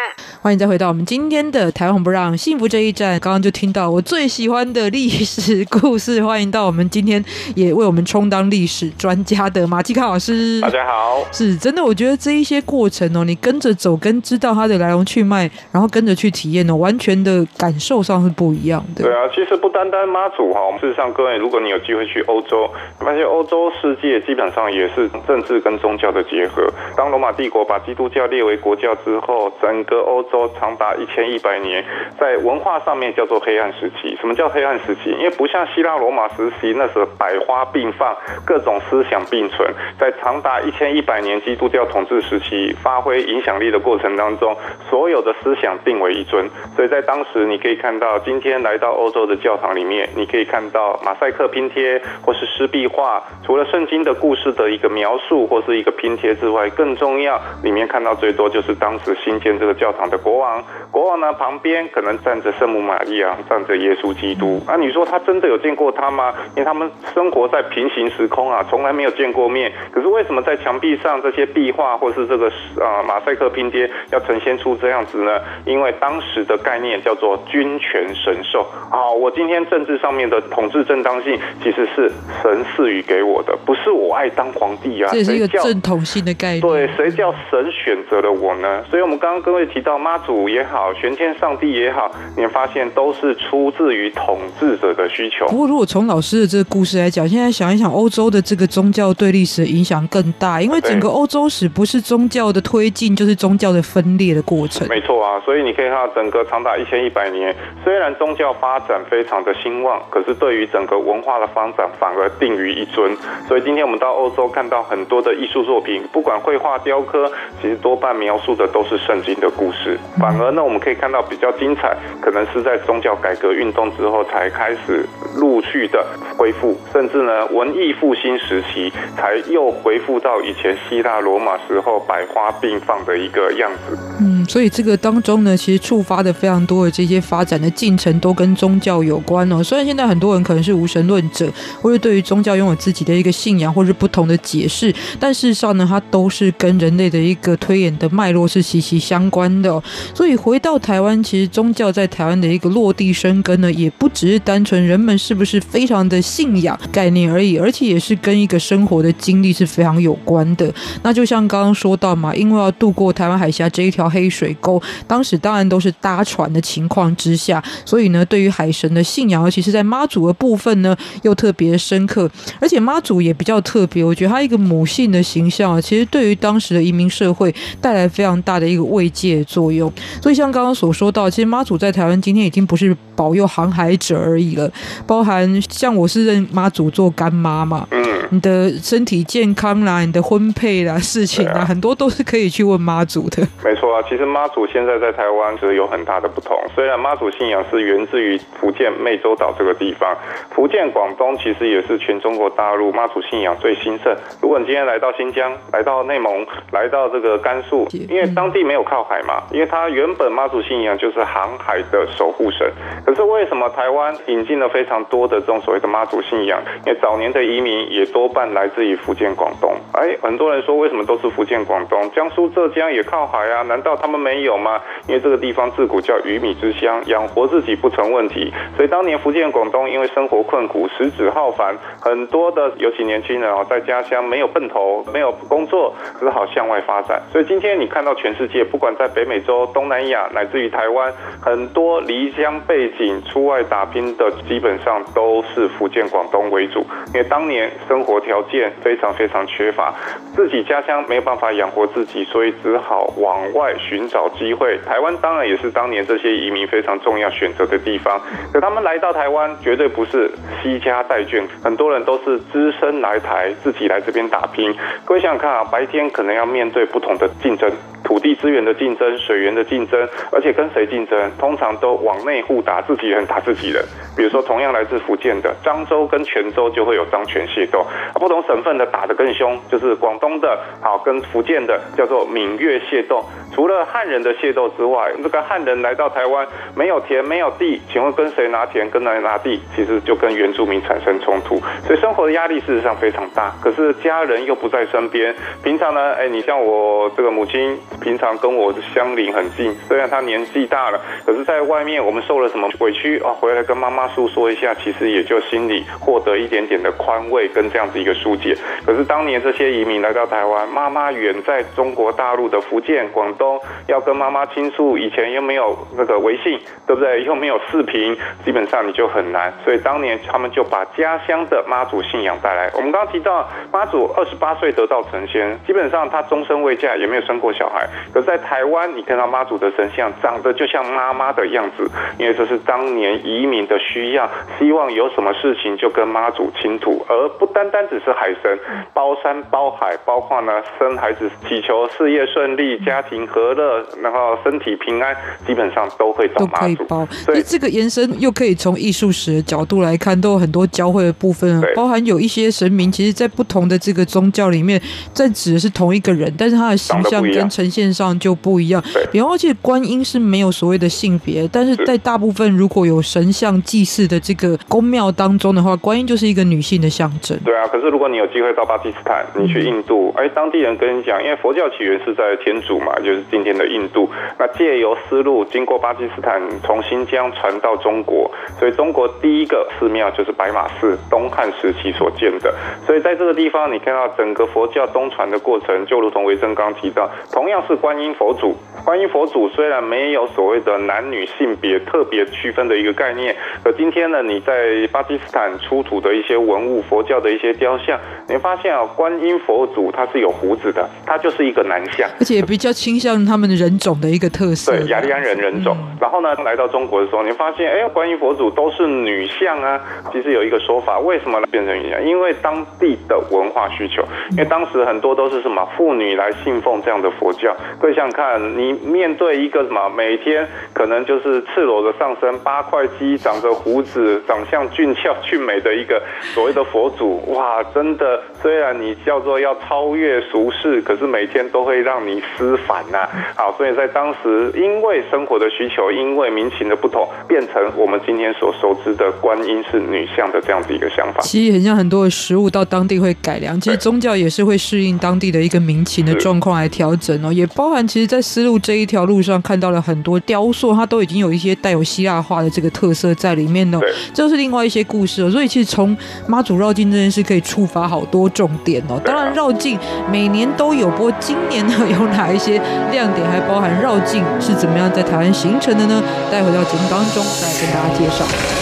[0.43, 3.17] 欢迎再回到我们今天的台湾红不让幸福这一站。
[3.21, 7.25] 刚刚就听到我最喜欢的历史故事，欢迎到我们今天
[7.55, 10.61] 也为我们充当历史专家的马继康老师。
[10.61, 19.05] 大家好，是真的，我觉得这一些过程哦，你跟着走，跟知道它的来龙去脉，然后跟着去体验哦，完全的感受上是不一样的。
[19.05, 26.69] 对啊，其实不单单妈祖哈，我们事实上各位，如果你有机会去欧洲，发现欧洲世界基本上也是政治跟宗教的结合。
[26.97, 31.85] 当罗马帝国把基督教列为国教之后，整个欧洲长达一千一百年，
[32.19, 34.17] 在文化上面叫做黑暗时期。
[34.21, 35.11] 什么叫黑暗时期？
[35.11, 39.69] 因为不像希腊罗马时期那时候百花并放，各种思想并存。
[39.99, 44.57] 在长达一千一百年基督教统治时期，发挥影响力的过程当中，
[44.89, 46.49] 所有的思想并为一尊。
[46.75, 60.63] 所以在当时，你可以看到，今天来到欧洲的教堂里面，你可以看到马赛克拼贴或是湿壁画，除了圣经的故事的一个描述或是一个拼贴之外，更重要，里面看到最多就是当时新建这个教堂的国王。
[60.91, 64.61] 国王呢，旁边可能站着圣母玛利亚，站着耶稣基督。
[64.67, 66.33] 那、啊、你说他真的有见过他吗？
[66.55, 69.73] 因为他们生活在平行时空啊，从来没有见过面。
[69.91, 72.47] 可是为什么在墙壁上这些壁画或是这个
[72.81, 75.41] 啊马赛克拼贴要呈现出这样子呢？
[75.65, 78.67] 因为当时的概念叫做君权神授。
[78.91, 82.11] 啊，我今天政治上面的统治正当性其实是
[82.43, 85.11] 神赐予给我的，不是我爱当皇帝啊。
[85.13, 86.61] 这是一个正统性的概念。
[86.61, 88.85] 对，谁叫神选择了我呢？
[88.91, 95.47] 所以我们刚刚各位提到妈祖也好，玄天上帝也好，你发现都是出自于统治者的需求。
[95.49, 104.87] 不过，如果从老师的这个故事来讲，现在想一想，欧洲的这个宗教对历史的影响更大，因为整个欧洲史不是宗教的推进，就是宗教的分裂的过程。
[104.89, 113.17] 没错啊，所以你可以看到，整个长达一千一百年，虽然宗教发展非常的兴旺，可是对于整个文化的发展反而定于一尊。
[113.49, 119.99] 所以今天我们到欧洲看到很多的艺术作品，不管绘画、雕刻，其实多半描述的都是圣经的故事。
[120.19, 126.05] 反而呢，我们可以看到比较精彩，可能是在宗教改革运动之后才开始陆续的
[126.37, 133.99] 恢复，甚至呢，文艺复兴时期才又恢复到以前希腊罗马时候百花并放的一个样子。
[134.21, 139.63] 嗯，所以这个当中呢，其实触发的非常多的这些发展的进程都跟宗教有关哦。
[139.63, 149.82] 虽然现在很多人可能是无神论者，或者对于宗教拥有自己的一个信仰，或是不同的解释，但事实上呢，它都是跟人类的一个推演的脉络是息息相关的。
[150.15, 160.73] 所以回到台湾，其实宗教在台湾的一个落地生根呢，也不只是单纯人们是不是非常的信仰概念而已，而且也是跟一个生活的经历是非常有关的。
[161.03, 172.31] 那就像刚刚说到嘛，因为要渡过台湾海峡这一条黑水沟，当时当然都是搭船的情况之下，所以呢，对于海神的信仰，尤其是在妈祖的部分呢，又特别深刻。
[172.61, 179.72] 而且妈祖也比较特别，我觉得他一个母性的形象啊，其实对于当时的移民社会带来非常大的一个慰藉作用。
[180.21, 184.71] 所以像刚刚所说到，其实妈祖在台湾今天已经不是保佑航海者而已了，
[185.07, 193.47] 包含像我是认妈祖做干妈嘛，嗯，你的身体健康啦，你的婚配啦事情啊，很多都是可以去问妈祖的。
[193.65, 196.57] 没错啊，其实妈祖现在在台湾是有很大的不同。
[196.75, 200.17] 虽然妈祖信仰是源自于福建湄洲岛这个地方，
[200.51, 204.17] 福建、广东其实也是全中国大陆妈祖信仰最兴盛。
[204.41, 212.69] 如果你今天来到新疆，来到内蒙，来到这个甘肃，因为当地没有靠海嘛，因为为他原本妈祖信仰就是航海的守护神。
[213.07, 216.61] 可是为什么台湾引进了非常多的这种所谓的妈祖信仰？
[216.85, 219.73] 因为早年的移民也多半来自于福建、广东。
[219.93, 222.11] 哎，很多人说为什么都是福建、广东？
[222.11, 224.81] 江苏、浙江也靠海啊，难道他们没有吗？
[225.07, 228.53] 因为这个地方自古叫鱼米之乡，养活自己不成问题。
[228.77, 237.23] 所以当年福建、广东因为生活困苦、食指浩繁，很多的尤其年轻人哦，在家乡没有奔头、没有工作，只好向外发展。
[237.31, 241.13] 所以今天你看到全世界，不管在北美洲、东南亚，乃至于台湾，
[241.43, 246.81] 很多离乡背景出外打拼的，基本上都是福建、广东为主。
[247.13, 249.93] 因为当年生活条件非常非常缺乏，
[250.35, 254.79] 自己家乡没有办法养活自己，所以只好往外寻找机会。
[254.87, 258.19] 台湾当然也是当年这些移民非常重要选择的地方。
[258.55, 260.31] 可他们来到台湾，绝对不是
[260.63, 264.75] 惜家带眷，很多人都是只身来台，自己来这边打拼。
[265.05, 267.71] 各位想想看啊，白天可能要面对不同的竞争。
[268.05, 271.31] 土地资源的竞争、水源的竞争，而且跟谁竞争？
[271.39, 273.83] 通常都往内互打，自己人打自己人。
[274.17, 283.25] 比如说，同样来自福建的漳州跟泉州就会有漳泉械斗，不同省份的打得更凶，就是广东的好跟福建的叫做闽粤械斗。
[283.53, 289.61] 除了汉人的械斗之外，这个汉人来到台湾没有田没有地，请问跟谁拿田跟谁拿地？
[289.75, 293.53] 其实就跟原住民产生冲突，所以生活的压力事实上非常大。
[293.63, 308.57] 可是家人又不在身边，平常呢，哎，你像我这个母亲，平常跟我相邻很近，虽然他年纪大了，可是在外面我们受了什么委屈啊，回来跟妈妈诉说一下，其实也就心里获得一点点的宽慰跟这样子一个疏解。
[308.85, 313.61] 可是当年这些移民来到台湾，妈妈远在中国大陆的福建、广东。
[313.89, 317.25] 要跟妈妈倾诉，以前又没有那个微信，对不对？
[317.25, 319.53] 又没有视频，基本上你就很难。
[319.65, 322.71] 所以当年他们就把家乡的妈祖信仰带来。
[322.75, 327.87] 我们刚刚提到妈祖二十八岁得道成仙，基本上他终身未嫁，也没有生过小孩。
[328.13, 338.59] 可是在台湾，你看到妈祖的神像长得就像妈妈的样子，因为这是当年移民的需要，希望有什么事情就跟妈祖倾吐，而不单单只是海神，
[338.93, 343.23] 包山包海，包括呢生孩子，祈求事业顺利，家庭。
[343.33, 346.51] 和乐，然后身体平安，基本上都会找妈祖。
[346.51, 347.07] 都可以包。
[347.07, 354.79] 所以这个延伸又可以从艺术史的角度来看，都有很多交汇的部分，包含有一些神明，其实在不同的这个宗教里面，
[355.15, 358.83] 在指的是同一个人，但是他的形象跟呈现上就不一样。
[359.13, 367.39] 比方说，其实观音是没有所谓的性别，但是在大部分如果有神像祭祀的这个宫庙当中的话，观音就是一个女性的象征。
[367.45, 373.23] 对啊，可是如果你有机会到巴基斯坦，你去印度，哎，当地人跟你讲，因为佛教起源是在天竺嘛，就是。
[373.31, 382.53] 今天的印度，那借由丝路经过巴基斯坦，从新疆传到中国，所以中国第一个寺庙就是白马寺，东汉时期所建的。
[382.85, 388.55] 所以在这个地方，你看到整个佛教东传的过程，就如同维珍刚提到，同样是观音佛祖。
[388.99, 403.13] 音佛祖虽然没有所谓的男女性别特别区分的一个概念，可今天呢，你在巴基斯坦出土的一些文物、佛教的一些雕像，你发现啊，观音佛祖他是有胡子的，他就是一个男相，而且也比较倾向。
[403.25, 405.77] 他们的人种的一个特色，对，雅利安人人种。
[406.01, 409.81] 然后呢，来到中国的时候，你发现，哎，观音佛祖都是女相啊。
[410.11, 412.05] 其实有一个说法，为什么变成女相？
[412.05, 414.03] 因为当地的文化需求。
[414.31, 417.55] 因为当时很多都是什么妇女来信奉这样的佛教。
[417.79, 426.03] 各位想想看，你面对一个什么每天可能就是赤裸的上身、八块肌、长着胡子、长相俊俏俊美的一个
[426.35, 433.09] 所谓的佛祖，哇，真的，虽然你叫做要超越俗世，可是每天都会让你思凡呐、啊。
[433.37, 441.21] 好，所以在当时，因为生活的需求，因为民情的不同，变成我们今天所熟知的观音是女相的这样子一个想法。
[441.23, 447.33] 其实很像很多的食物到当地会改良，其实宗教也是会适应当地的一个民情的状况来调整哦。
[447.33, 453.79] 也包含其实，在丝路这一条路上看到了很多雕塑，它都已经有一些带有希腊化的这个特色在里面哦。
[454.15, 455.31] 这是另外一些故事哦。
[455.31, 455.95] 所以其实从
[456.27, 458.99] 妈祖绕境这件事可以触发好多重点哦。
[459.05, 459.79] 当然绕境
[460.11, 462.55] 每年都有，不过今年呢有哪一些
[462.91, 466.01] 亮亮点还包含绕境是怎么样在台湾形成的呢？
[466.31, 468.62] 待会到节目当中再跟大家介绍。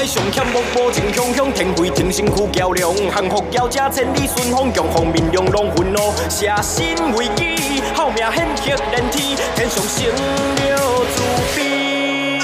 [0.00, 11.20] 海上险恶无情汹汹，天妃挺身护桥梁，幸福要加千里顺风，强风面容拢愤怒，舍身为己，好命显赫连天，天上升了慈
[11.54, 12.38] 悲，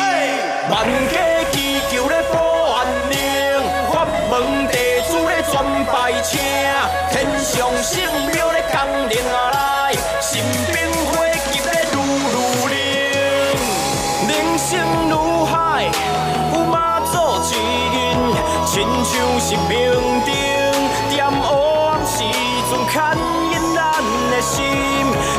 [0.69, 1.17] 万家
[1.51, 2.39] 祈求咧保
[2.75, 3.17] 安宁，
[3.91, 4.77] 法门地
[5.09, 6.39] 主咧专拜请。
[7.11, 8.03] 天上圣
[8.35, 9.66] 庙咧降临啊
[19.09, 19.77] 像是命
[20.25, 20.29] 中，
[21.11, 21.47] 点黄
[22.05, 22.25] 时
[22.69, 22.95] 阵牵
[23.53, 23.81] 引咱
[24.31, 24.55] 的心。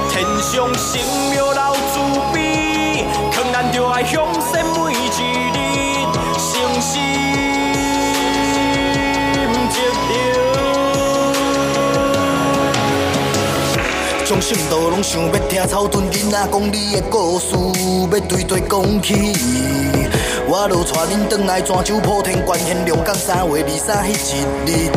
[0.09, 0.89] 天上神
[1.31, 1.99] 庙老慈
[2.33, 2.35] 悲，
[3.31, 5.19] 劝咱着爱向善，每一日
[6.39, 6.45] 诚
[6.81, 6.93] 心
[9.69, 10.09] 接受。
[14.25, 17.47] 从心都拢想要听草屯囡仔讲你的故事，
[18.11, 19.35] 要对对讲起。
[20.49, 24.89] 我就带恁转来泉州普天关现龙岗三月二三迄一日，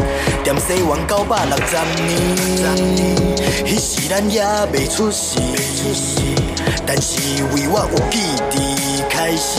[0.44, 1.74] 踮西元九百六十
[2.06, 2.08] 年，
[3.66, 5.40] 迄时咱也未出世，
[6.86, 8.20] 但是为我有记
[8.54, 9.58] 忆开始，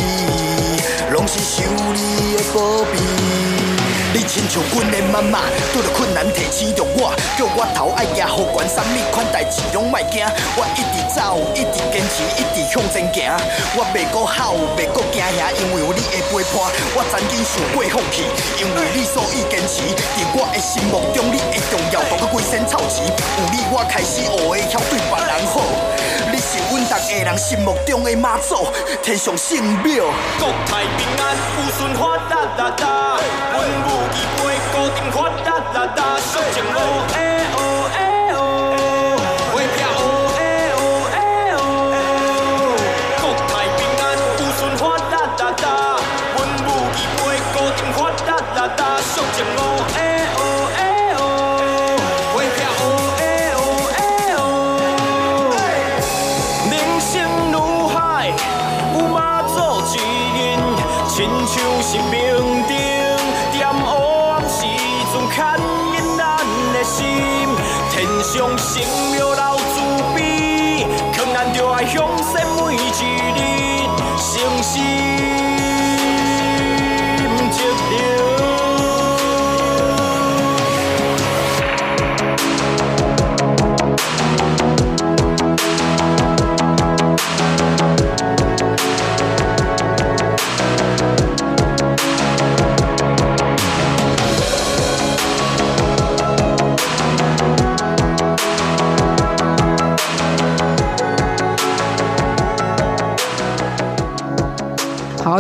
[1.12, 3.70] 拢是想你的宝贝。
[4.14, 5.39] 你亲像阮的妈妈，
[5.74, 10.20] 拄着困难提醒着我，叫我头爱行好悬，啥物款代志拢莫惊。
[10.59, 13.32] 我一直走，一直坚持，一直向前行。
[13.72, 16.59] 我袂搁好，袂搁惊吓，因为有你的陪伴。
[16.91, 18.28] 我曾经想过放弃，
[18.59, 19.80] 因为你所以坚持。
[19.95, 23.07] 在我的心目中，你的重要度搁规身臭钱。
[23.07, 25.64] 有你，我开始学会晓对别人好。
[27.32, 28.68] 你是阮逐个人心目中的妈祖，
[29.02, 30.04] 天上圣庙。
[30.38, 33.18] 国泰民安，有顺发达达达，
[33.54, 34.42] 阮母仪杯
[34.74, 37.31] 固定发达达达，俗情哦
[74.72, 75.11] 心。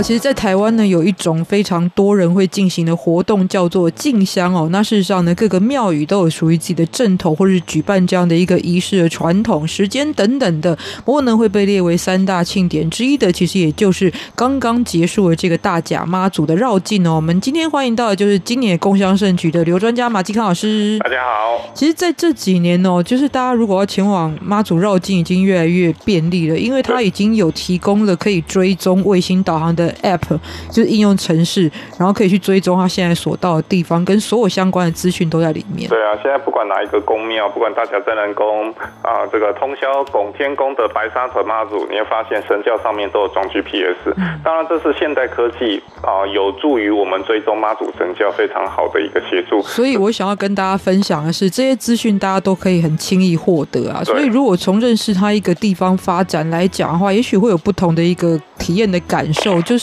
[0.01, 4.67] 好，其实，在台湾呢，有一种非常多人会进行的活动，叫做进香哦。
[4.71, 10.75] 那事实上呢，各个庙宇都有属于自己的阵头，或是举办这样的一个仪式的传统、时间等等的。
[11.05, 17.17] 不过呢，会被列为三大庆典之一的，其实也就是刚刚结束的这个大甲妈祖的绕境哦。
[17.17, 20.97] 我们今天欢迎到的就是今年共襄盛举的刘专家马继康老师。
[20.97, 21.61] 大家好。
[21.75, 30.39] 其实，在这几年哦，就是大家如果要前往妈祖绕境，已经越来越便利了，因为它已经有提供了可以追踪卫星导航的 App，
[30.69, 35.89] 就是应用程式，然后可以去追踪他现在所到的地方，跟所有相关的资讯都在里面。
[35.89, 38.71] 对啊，现在不管哪一个宫庙，不管大甲真人宫
[39.01, 44.13] 啊，这个通宵拱天宫的白沙屯妈祖，你会发现神教上面都有装 GPS。
[44.43, 49.61] 当然，这是现代科技啊，有助于我们追踪妈祖神教非常好的一个协助。
[49.63, 54.03] 所以我想要跟大家分享的是，这些资讯大家都可以很轻易获得啊。
[54.03, 59.80] 所以如果从认识他一个地方发展来讲的话，也许会有不同的一个体验的感受，就是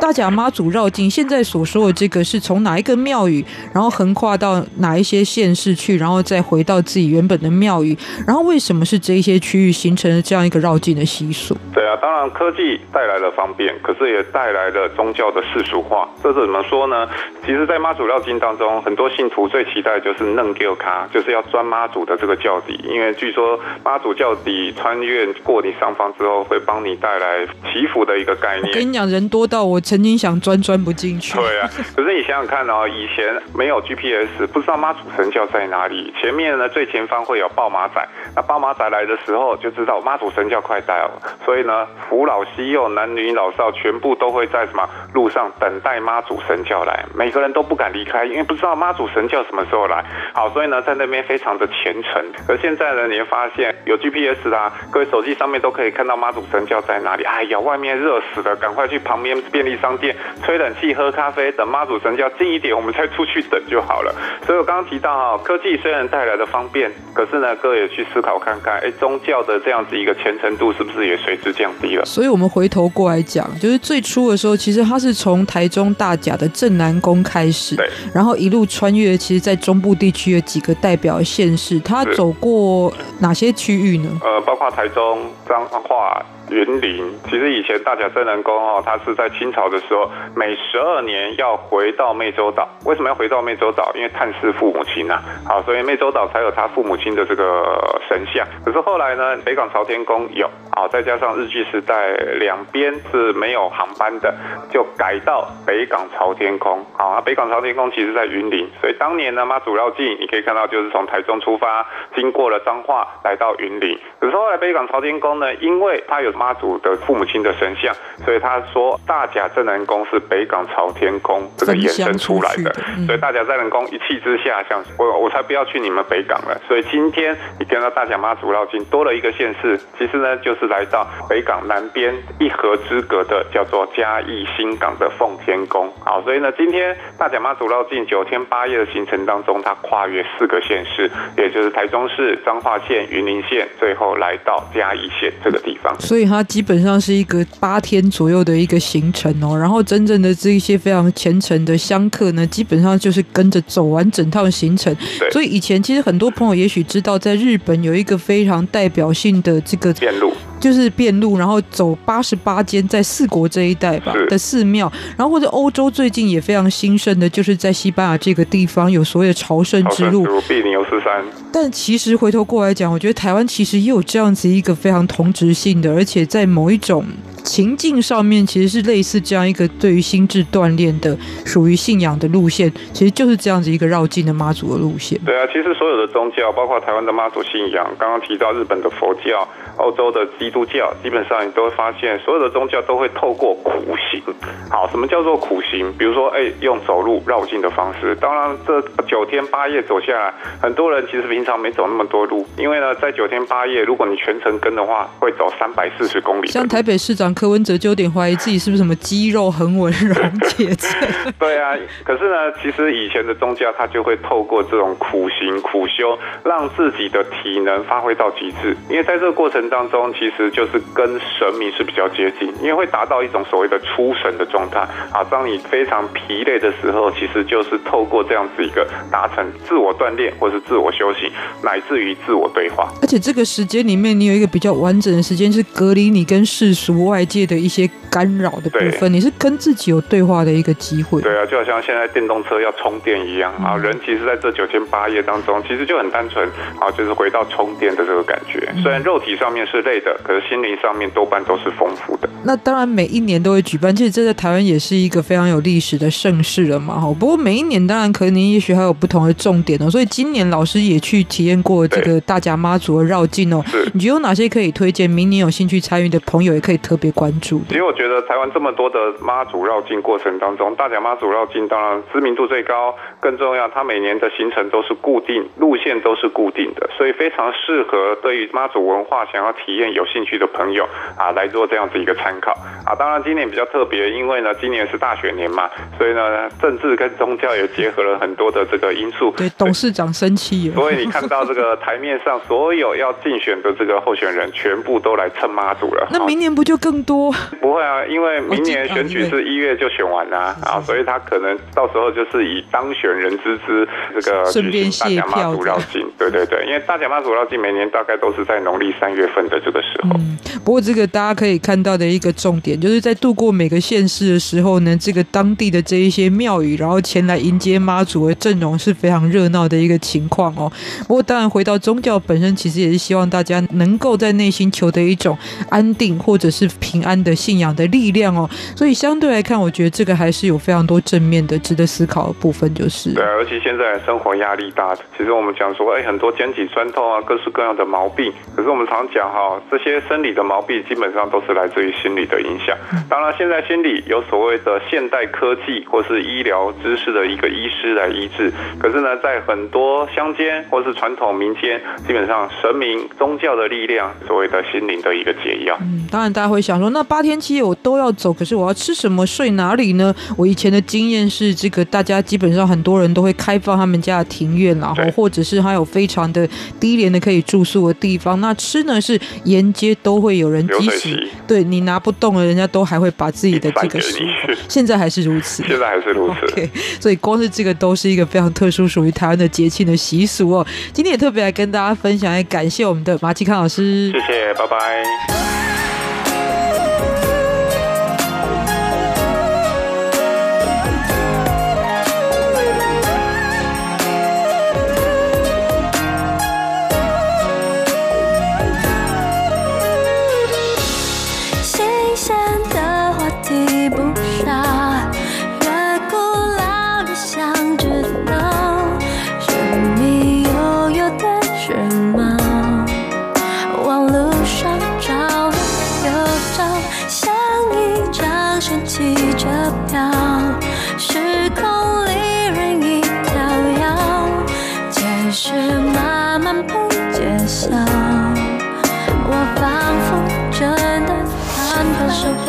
[0.00, 11.56] 大甲妈祖绕境现在所说的这个是从哪一个庙宇，然后横跨到哪一些县市去，然后再回到自己原本的庙宇，然后为什么是这一些区域形成了这样一个绕境的习俗？
[11.74, 16.08] 对啊，当然科技带来了方便，可是也带来了宗教的世俗化。
[16.22, 17.08] 这是怎么说呢？
[17.44, 28.68] 其实，在妈祖绕境当中，很多信徒最期待的就是弄丢卡，就是要钻妈祖的这个轿底，因为据说妈祖轿底穿越过你上方之后，会帮你带来祈福的一个概念。
[28.68, 31.36] 我跟你讲，人多到我曾经想钻钻不进去。
[31.36, 36.14] 对啊， 可是你想想看哦，以前没有 GPS，不知道妈祖神教在哪里。
[36.20, 38.06] 前面呢，最前方会有报马仔，
[38.36, 41.20] 那报马仔来的时候就知道妈祖神教快到了。
[41.44, 50.04] 所以呢，扶老西幼、男女老少全部都会在什么路上等待妈祖神教来，每个人都不敢离开，因为不知道妈祖神教什么时候来。
[50.32, 52.24] 好，所以呢，在那边非常的虔诚。
[52.46, 57.24] 可现在呢，你会发现有 GPS 啦，各位手机上面都可以看到妈祖神教在哪里。
[57.24, 64.14] 哎呀，外面热死了，赶快去旁边便利商店吹冷气、喝咖啡，等妈祖神教近一点，我们再出去等就好了。
[64.46, 72.04] 所以我刚刚提到哈，科技虽然带来的方便，可是呢，各位也去思考看看，哎，宗教的这样子一个虔诚度是不是也随之降低了？
[72.04, 84.10] 所以我们回头过来讲，就是最初的时候，其实它是从台中大甲的镇南宫开始，对，然后一路穿越，其实在中部地区的几个代表县市，它走过哪些区域呢？
[84.22, 86.22] 呃，包括台中、彰化。
[86.50, 92.68] 云林，其实以前大甲镇澜宫哦，它是在清朝的时候，每十二年要回到湄洲岛。
[92.84, 93.90] 为什么要回到湄洲岛？
[93.94, 95.22] 因为探视父母亲呐、啊。
[95.46, 98.46] 好，所以湄洲岛才有他父母亲的这个神像。
[98.64, 104.34] 可是后来呢，北港朝天宫有啊，再加上日据时代两边是没有航班的，
[104.70, 106.84] 就改到北港朝天宫。
[106.96, 113.98] 好，啊，北港朝天宫其实在云林，所以当年呢妈祖绕境，你可以看到就是从台中出发，经过了彰化，来到云林。
[114.20, 117.92] 可是后来北港朝天宫呢，因为它有妈祖的父母亲的神像，
[118.24, 122.72] 所以他说大甲镇南宫是北港朝天宫这个衍生出来的。
[122.96, 126.56] 嗯、所以大甲镇南宫一气之下，想我我才不要去你们北港了。
[126.68, 135.92] 所以今天你跟到大甲妈祖绕境多了一个县市，其实呢就是来到北港南边一河之隔的叫做嘉义新港的奉天宫。
[136.04, 145.94] 好，所以呢今天大甲妈祖绕境九天八夜的行程当中，它跨越四个县市，也就是台中市、彰化县、云林县，最后来到嘉义县这个地方。
[145.98, 149.56] 所以它基本上是一个八天左右的一个行程哦。
[149.56, 154.94] 然后真正的这一些非常虔诚的香客呢，基本上就是跟着走完整套行程。
[155.32, 160.32] 所以以前其实很多朋友也许知道，在日本有一个非常代表性的这个遍路。
[160.60, 171.24] 就是遍路，然后走八十八间在四国这一带吧的寺庙，然后或者欧洲最近也非常兴盛的，就是在西班牙这个地方有所谓的朝圣之路，必领牛斯山。
[171.52, 177.04] 但其实回头过来讲，我觉得台湾其实也有这样子一个非常同质性的，而且在某一种
[177.48, 185.18] 情境上面，其实是类似这样一个对于心智锻炼的，属于信仰的路线，其实就是这样子一个绕境的妈祖的路线。
[185.24, 189.48] 对啊，其实所有的宗教，包括台湾的妈祖信仰，刚刚提到日本的佛教。
[189.78, 194.20] 欧洲的基督教基本上你都会发现，所有的宗教都会透过苦行。
[194.68, 195.92] 好，什么叫做苦行？
[195.96, 198.12] 比如说，哎，用走路绕境的方式。
[198.20, 206.48] 当然，这九天八夜走下来，很多人其实平常没走那么多路，因为呢，在九天八夜，如果你全程跟的话，会走三百四十公里。
[206.48, 210.16] 像台北市长柯文哲就有点怀疑自己是不是什么肌肉横纹溶
[210.56, 210.90] 解症。
[211.38, 218.76] 对啊，可是呢，其实以前的宗教它就会透过这种苦行苦修，让自己的体能发挥到极致。
[218.90, 219.68] 因为在这个过程。
[219.68, 224.80] 当中其实就是跟神明是比较接近，因为会达到一种所谓的出神的状态
[225.12, 225.22] 啊。
[225.30, 231.30] 当你非常疲累的时候，其实就是透过这样子一个达成自我锻炼，或是自我修行，
[231.62, 232.88] 乃至于自我对话。
[233.02, 241.20] 而且这个时间里面，你有一个比较完整的时间，是隔离你跟世俗外界的一些干扰的部分，你是跟自己有对话的一个机会。
[241.22, 243.76] 对啊，就好像现在电动车要充电一样啊。
[243.76, 246.48] 人其实在这九天八夜当中，其实就很单纯
[246.80, 248.68] 啊，就是回到充电的这个感觉。
[248.82, 249.58] 虽然肉体上面。
[249.70, 252.28] 是累的，可是心灵上面多半都是丰富的。
[252.42, 256.98] 那当然，每一年都会举办，其实这在台湾也是一个非常有历史的盛事了嘛。
[256.98, 259.90] 哈，不过每一年当然可能也许还有不同的重点哦。
[259.90, 263.62] 所以今年老师也去体验过这个大甲妈祖的绕境哦。
[263.92, 265.10] 你觉得有哪些可以推荐？
[265.10, 267.60] 明年有兴趣参与的朋友也可以特别关注。
[267.68, 280.86] 其实我觉得台湾这么多的妈祖绕境过程当中，大甲妈祖绕境当然知名度最高，更重要，它每年的行程都是固定，路线都是固定的，所以非常适合对于妈祖文化想要体验有兴趣的朋友
[281.16, 282.52] 啊，来做这样子一个参考
[282.84, 282.94] 啊。
[282.98, 289.32] 当然今年比较特别，因为呢今年是大选年嘛，所以呢政治跟宗教也结合了很多的这个因素。
[289.36, 290.74] 对，董事长生气了。
[290.74, 296.08] 所以你看到这个台面上所有要竞选的这个候选人，全部都来蹭妈祖了。
[296.12, 297.32] 那明年不就更多？
[297.60, 306.06] 不会啊，因为明年选举是一月就选完啦啊，所以他可能到时候就是以当选人之姿这个顺便大甲妈祖绕境。
[306.18, 310.10] 对对对，因为大甲妈祖绕境每年大概都是在农历三月份的这个时候。
[310.14, 320.70] 嗯，不过这个大家可以看到的一个重点，就是在度过每个县市的时候呢，这个当地的这一些庙宇，然后前来迎接妈祖的阵容是非常热闹的一个情况哦。
[321.06, 325.36] 不过当然回到宗教本身，其实也是希望大家能够在内心求得一种
[325.70, 328.48] 安定或者是平安的信仰的力量哦。
[328.74, 342.76] 所以相对来看，我觉得这个还是有非常多正面的、值得思考的部分，就是对，而且现在生活压力大，其实我们讲说，哎，很多肩颈酸痛啊，各式各样的毛病，可是我们常讲哈，这些生理的毛病基本上都是来自于心理的影响。
[343.10, 348.52] 当然，现在心理有所谓的现代科技或是医疗知识的一个医师来医治。
[348.78, 355.76] 可是呢，在很多乡间或是传统民间，基本上神明宗教的力量，所谓的心灵的一个解药。
[355.80, 360.14] 嗯，当然大家会想说，那八天七夜我都要走，可是我要吃什么、睡哪里呢？
[360.36, 366.48] 我以前的经验是，这个大家基本上很多人都会开放他们家的庭院，然后或者是还有非常的
[366.78, 368.40] 低廉的可以住宿的地方。
[368.40, 374.26] 那吃呢是沿街都会有人，即使对你拿不动了，人家都还会把自己的这个食物。
[374.68, 376.52] 现在还是如此，现在还是如此。
[376.52, 376.70] OK，
[377.00, 380.66] 所以光是这个都是一个非常特殊、属于台湾的节庆的习俗哦。
[380.92, 384.10] 今天也特别来跟大家分享，也感谢我们的马继康老师。
[384.10, 385.77] 谢谢，拜拜。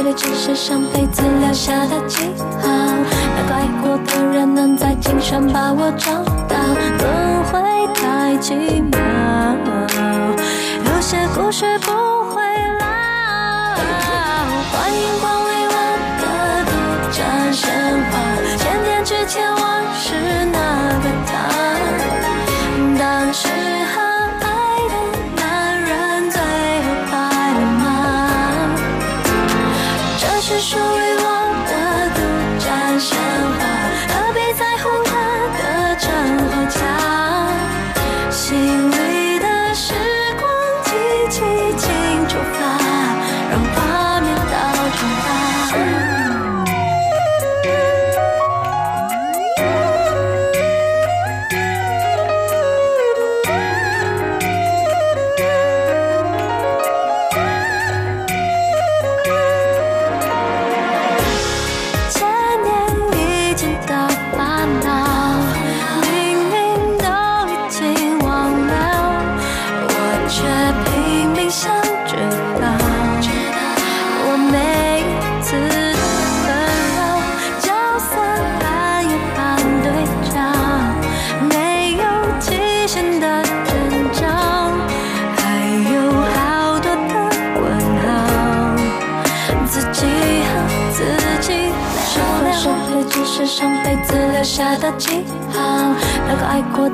[0.09, 2.23] 里只是上辈子留下的记
[2.59, 2.67] 号。
[2.67, 6.11] 那个爱过的人能在今生把我找
[6.47, 6.57] 到，
[6.97, 8.99] 轮回太奇妙，
[10.85, 12.18] 有些故事不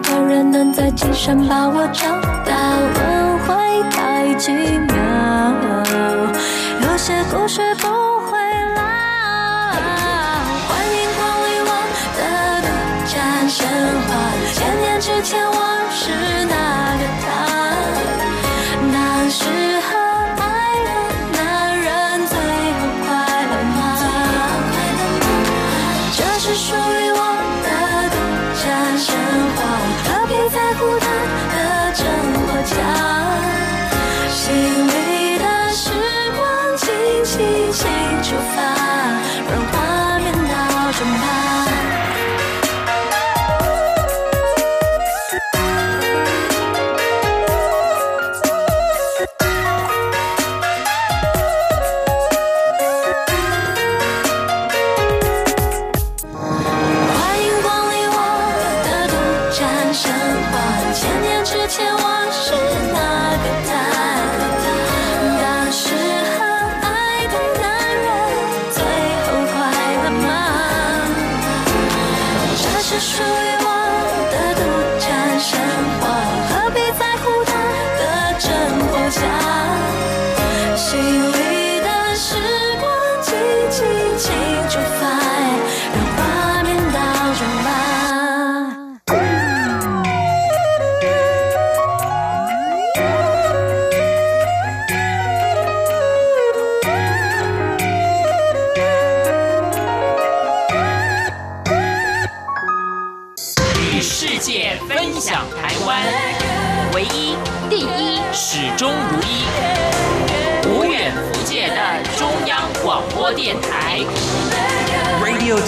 [0.02, 2.08] 的人能在今生把我找
[2.46, 2.54] 到，
[2.96, 3.54] 轮回
[3.92, 4.96] 太奇妙，
[6.82, 8.05] 有些故事不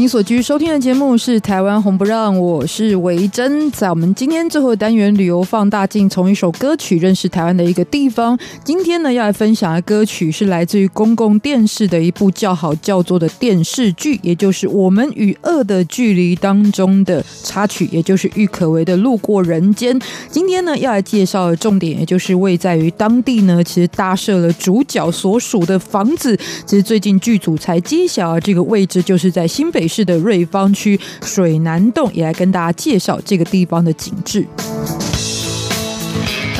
[0.00, 3.70] 你所继续收听的节目是《台湾红不让》，我是维珍。
[3.70, 8.38] 在我们今天最后单元旅游放大镜，从一首歌曲认识台湾的一个地方。
[8.64, 19.94] 今天呢，要来分享的歌曲是来自于公共电视的一部叫好叫座的电视剧，也就是《我们与恶的距离》当中的插曲，也就是郁可唯的《路过人间》。
[20.30, 26.34] 今天呢，要来介绍的重点，也就是位在于当地呢，其实搭设了主角所属的房子。
[26.64, 34.46] 其实最近剧组才揭晓，这个位置就是在新北市的瑞芳区水南洞，也来跟大家介绍这个地方的景致。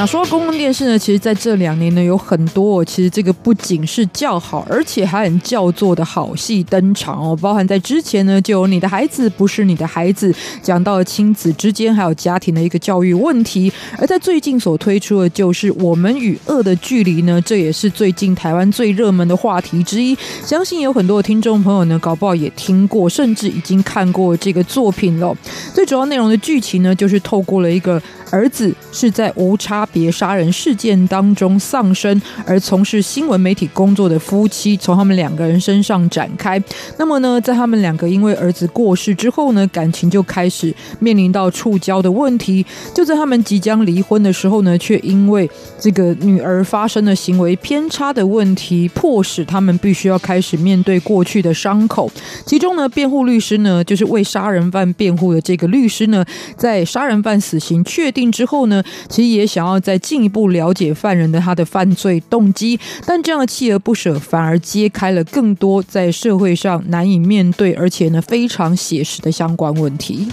[0.00, 7.38] 那说到公共电视呢，其实在这两年呢，有很多其实这个不仅是叫好，而且还很叫座的好戏登场哦。
[7.38, 13.70] 包含在之前呢，就有你的孩子不是你的孩子，讲到了亲子之间还有家庭的一个教育问题。
[13.98, 20.16] 而在最近所推出的就是我们与恶的距离呢，这也是最近台湾最热门的话题之一。
[20.42, 25.36] 相信有很多的听众朋友呢，搞不好也听过，甚至已经看过这个作品了。
[25.74, 28.00] 最主要内容的剧情呢，就是透过了一个。
[28.32, 36.62] 儿子是在无差别杀人事件当中丧生，而从事新闻媒体工作的夫妻，从他们两个人身上展开。
[36.98, 42.64] 那么呢，在他们两个因为儿子过世之后呢，感情就开始面临到触礁的问题。
[42.94, 52.10] 就在他们即将离婚的时候呢，却因为这个女儿发生的行为偏差的问题，迫使他们必须要开始面对过去的伤口。
[52.44, 56.24] 其中呢，辩护律师呢，就是为杀人犯辩护的这个律师呢，
[56.56, 70.26] 在杀人犯死刑确定之后呢，其实也想要然后再进一步了解犯人的他的犯罪动机，但这样的锲而不舍反而揭开了更多在社会上难以面对，而且呢非常写实的相关问题。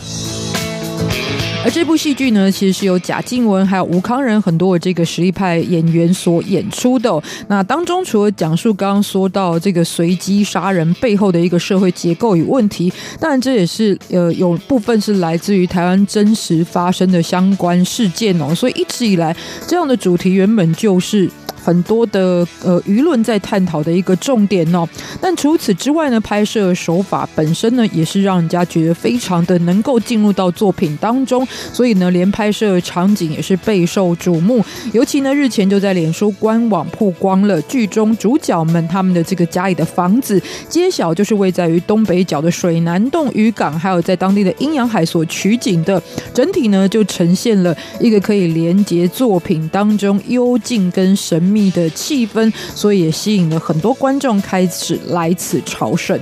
[1.68, 7.22] 而这部戏剧呢，其实是由贾静雯还有吴康仁很多的这个实力派演员所演出的。
[7.50, 12.90] 那当中除了讲述刚刚说到这个随机杀人背后的一个社会结构与问题，
[13.20, 18.56] 当然这也是呃有部分是来自于台湾真实发生的相关事件哦。
[18.56, 19.36] 所以一直以来，
[19.68, 21.30] 这样的主题原本就是。
[21.68, 24.88] 很多的呃舆论在探讨的一个重点哦，
[25.20, 34.64] 但除此之外呢，拍摄手法本身呢也是让人家觉得非常的能够进入到作品当中，所以呢，连拍摄场景也是备受瞩目。
[34.94, 46.02] 尤其呢，日前就在脸书官网曝光了剧中主角们他们的这个家里的房子，揭晓就是位在于东北角的水南洞渔港，还有在当地的阴阳海所取景的，
[46.34, 56.20] 整体呢就呈现了一个可以连接作品当中幽静跟神秘的气氛，所以也吸引了很多观众开始来此朝圣。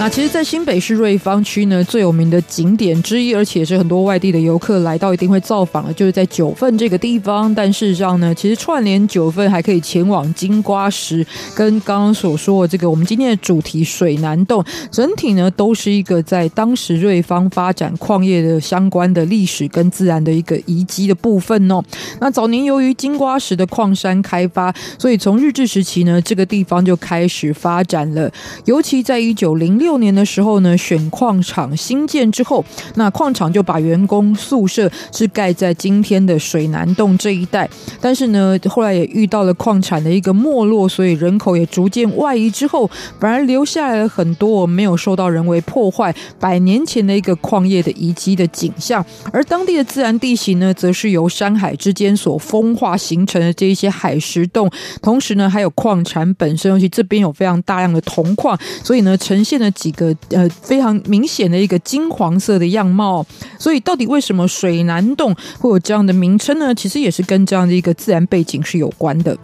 [0.00, 7.54] 那其实，在新北市瑞芳区呢，最有名的景点之一，而且是很多外地的游客来到一定会造访的，就是在九份这个地方。
[7.54, 11.22] 但事实上呢，其实串联九份还可以前往金瓜石，
[11.54, 21.82] 跟刚刚所说的这个我们今天的主题水南洞，整体呢都是一个在当时瑞芳发展矿业的相关的历史跟自然的一个遗迹的部分哦。
[22.20, 28.32] 那早年由于金瓜石的矿山开发，所以从日治时期呢，这个地方就开始发展了，
[28.64, 29.89] 尤其在一九零六。
[29.90, 32.64] 六年的时候呢，选矿场新建之后，
[32.94, 37.68] 那矿场就把员工宿舍是盖在今天的水南洞这一带。
[38.00, 42.88] 但是呢，后来也遇到了矿产的一个没落，所以人口也逐渐外移之后，
[43.18, 49.04] 反而留下来了很多没有受到人为破坏、百年前的一个矿业的遗迹的景象。
[49.32, 54.70] 而当地的自然地形呢，则是由山海之间所风化形成的这一些海蚀洞，
[55.02, 59.68] 同时呢，还有矿产本身，尤其这边有非常大量的铜矿，所以呢，呈现了。
[59.80, 63.24] 几个呃非常明显的一个金黄色的样貌，
[63.58, 66.74] 所以到底为什么水南洞会有这样的名称呢？
[66.74, 69.34] 其实也是跟这样的一个自然背景是有关的。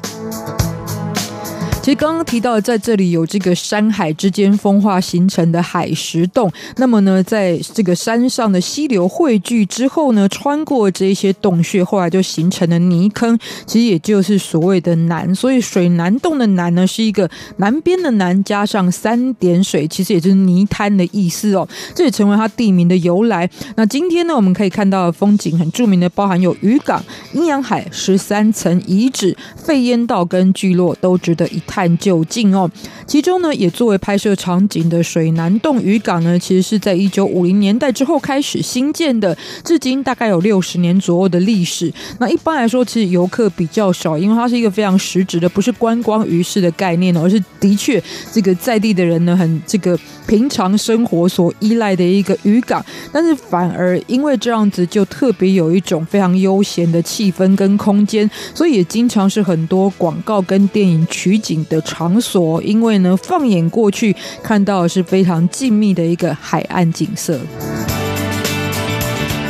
[1.87, 6.51] 其实刚刚提到，在这里有这个山海之间风化形成的海蚀洞。
[6.79, 13.39] 那么呢，在这个山上的溪流汇聚之后呢，穿过这些洞穴，后来就形成了泥坑。
[13.67, 15.33] 其实也就是所谓的南。
[15.33, 21.69] 所以水南洞的南呢，是一个南边的南加上三点水，其实也就是泥滩的意思哦。
[21.95, 23.49] 这也成为它地名的由来。
[23.77, 27.01] 那今天呢，我们可以看到的风景很著名的，包含有渔港、
[27.33, 31.76] 阴阳海、十三层遗址、废烟道跟聚落，都值得一探。
[31.77, 32.71] 探究竟哦，
[33.07, 41.93] 其中呢，也作为拍摄场景的水南洞渔港呢，其实是在一九五零年代之后开始兴建的，至今大概有六十年左右的历史。
[42.19, 48.03] 那一般来说，其实游客比较少，因为它是一个非常实质的，不是观光渔市的概念，而是的确
[48.33, 52.83] 这个在地的人呢，很这个平常生活所依赖的一个渔港。
[53.13, 67.41] 但是反而因为这样子，就特别有一种非常悠闲的气氛跟空间，所以也经常是很多广告跟电影取景的场所，因为呢，放眼过去，看到是非常静谧的一个海岸景色。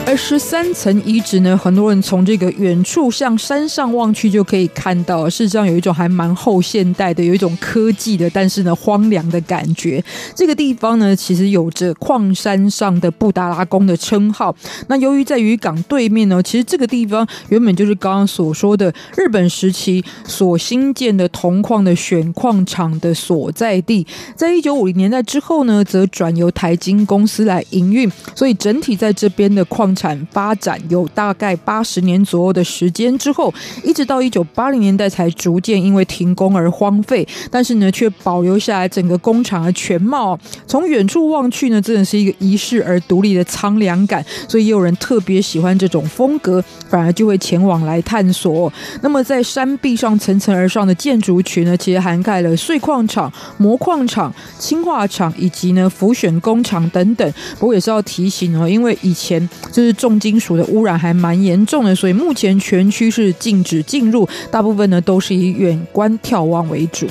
[0.07, 10.03] 而十三层遗址呢，很多人从这个远处向山上望去就可以看到，事实上有一种还蛮后现代的，有一种科技的，但是呢荒凉的感觉。
[10.33, 14.55] 这个地方呢，其实有着矿山上的布达拉宫的称号。
[14.87, 24.07] 那由于在渔港对面呢，其实这个地方原本就是刚刚所说的日本时期所兴建的铜矿的选矿场的所在地。
[24.37, 40.39] 在一九五零年代之后呢，则转由台金公司来营运，所以整体在这边的矿产发展有大概八十年左右的时间之后，一直到一九八零年代才逐渐因为停工而荒废，但是呢，却保留下来整个工厂的全貌。
[40.67, 48.71] 从远处望去呢，真的是一个遗世而独立的苍凉感，所以也有人特别喜欢这种风格，反而就会前往来探索。
[49.01, 57.33] 那么在山壁上层层而上的建筑群呢，其实涵盖了碎矿厂、磨矿厂、氢化厂以及呢浮选工厂等等。
[57.59, 67.07] 不过也是要提醒哦，因为以前就是重金属的污染还蛮严重的，所以目前全区是禁止进入，大部分呢都是以远观眺望为主。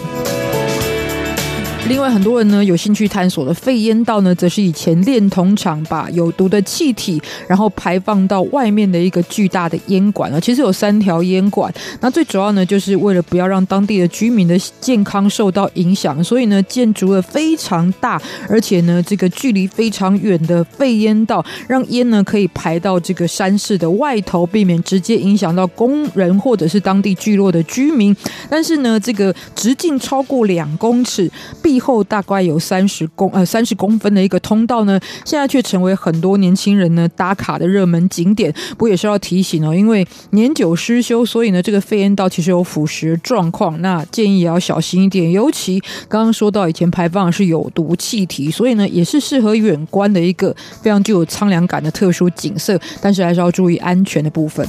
[1.87, 10.39] 另外，很多人呢有兴趣探索的废烟道呢，则是以前炼铜厂把有毒的气体，然后排放到外面的一个巨大的烟管啊。
[10.39, 11.71] 其实有三条烟管，
[12.01, 18.19] 那最主要呢，就是为了不要让当地的居民的健康受到影响，所以呢，建筑了非常大，
[18.49, 28.15] 而且呢，这个距离非常远的废烟道，让烟呢可以排到这个山势的外头，避免直接影响到工人或者是当地聚落的居民。
[28.49, 31.29] 但是呢，这个直径超过两公尺，
[31.61, 38.53] 必后大概有三十公呃三十公分的一个通道呢，现在却成为很多年轻人呢打卡的热门景点。
[38.71, 43.81] 不过也是要提醒哦，因为年久失修，所以呢这个废烟道其实有腐蚀状况。
[43.81, 45.31] 那建议也要小心一点。
[45.31, 52.79] 尤其刚刚说到以前排放是有毒气体，所以呢也是适合远观的一个非常具有苍凉感的特殊景色。
[53.01, 54.67] 但是还是要注意安全的部分。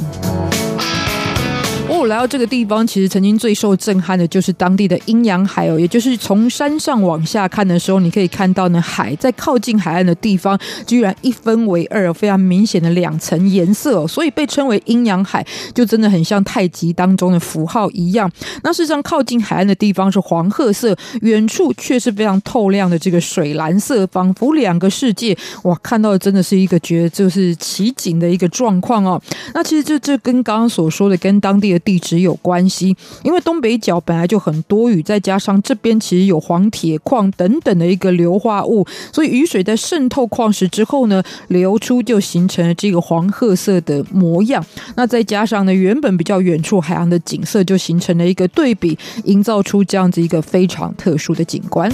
[2.06, 15.44] 来到这个地方，其实曾经最受震撼的就是当地的阴阳海哦，也就是从山上往下看的时候，你可以看到呢，海在靠近海岸的地方，居然一分为二，非常明显的两层颜色哦，所以被称为阴阳海，
[15.74, 18.30] 就真的很像太极当中的符号一样。
[18.62, 29.20] 那事实上，靠近海岸的地方是黄褐色，远处却是非常透亮的这个水蓝色，仿佛两个世界哇，看到的真的是一个觉得就是奇景的一个状况哦。
[29.54, 31.95] 那其实这这跟刚刚所说的，跟当地的地。
[31.96, 32.94] 一直有关系，
[33.24, 44.62] 因为东北角本来就很多雨，再加上这边其实有黄铁矿等等的一个硫化物，所以雨水在渗透矿石之后呢，流出就形成了这个黄褐色的模样。
[44.94, 51.90] 那再加上呢，原本比较远处海洋的景色，就形成了一个对比，营造出这样子一个非常特殊的景观。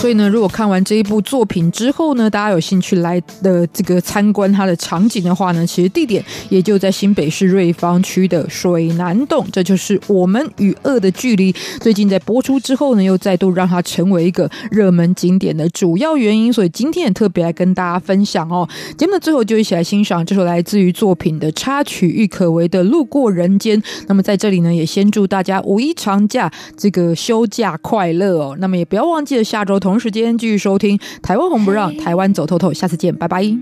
[0.00, 11.52] 所以呢，如果看完这一部作品之后呢，大家有兴趣来的这个参观它的场景的话呢，其实地点也就在新北市瑞芳区的水南洞，这就是《我们与恶的距离》。
[11.82, 16.50] 最近在播出之后呢，又再度让它成为一个热门景点的主要原因。
[16.50, 18.66] 所以今天也特别来跟大家分享哦。
[18.96, 23.78] 节目的最后就一起来欣赏这首来自于作品的插曲郁可唯的《路过人间》。
[24.08, 28.56] 那么在这里呢，也先祝大家五一长假这个休假快乐哦。
[28.58, 29.89] 那么也不要忘记了下周同。
[29.90, 33.42] 同时间继续收听《台湾红不让》，台湾走透透，下次见，拜拜。
[33.42, 33.58] 意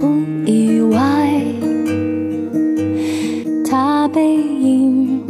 [0.00, 0.06] 不
[0.46, 1.44] 意外？
[3.70, 5.20] 他背影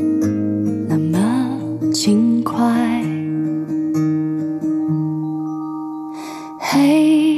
[0.89, 2.62] 那么轻快。
[6.61, 7.30] 嘿，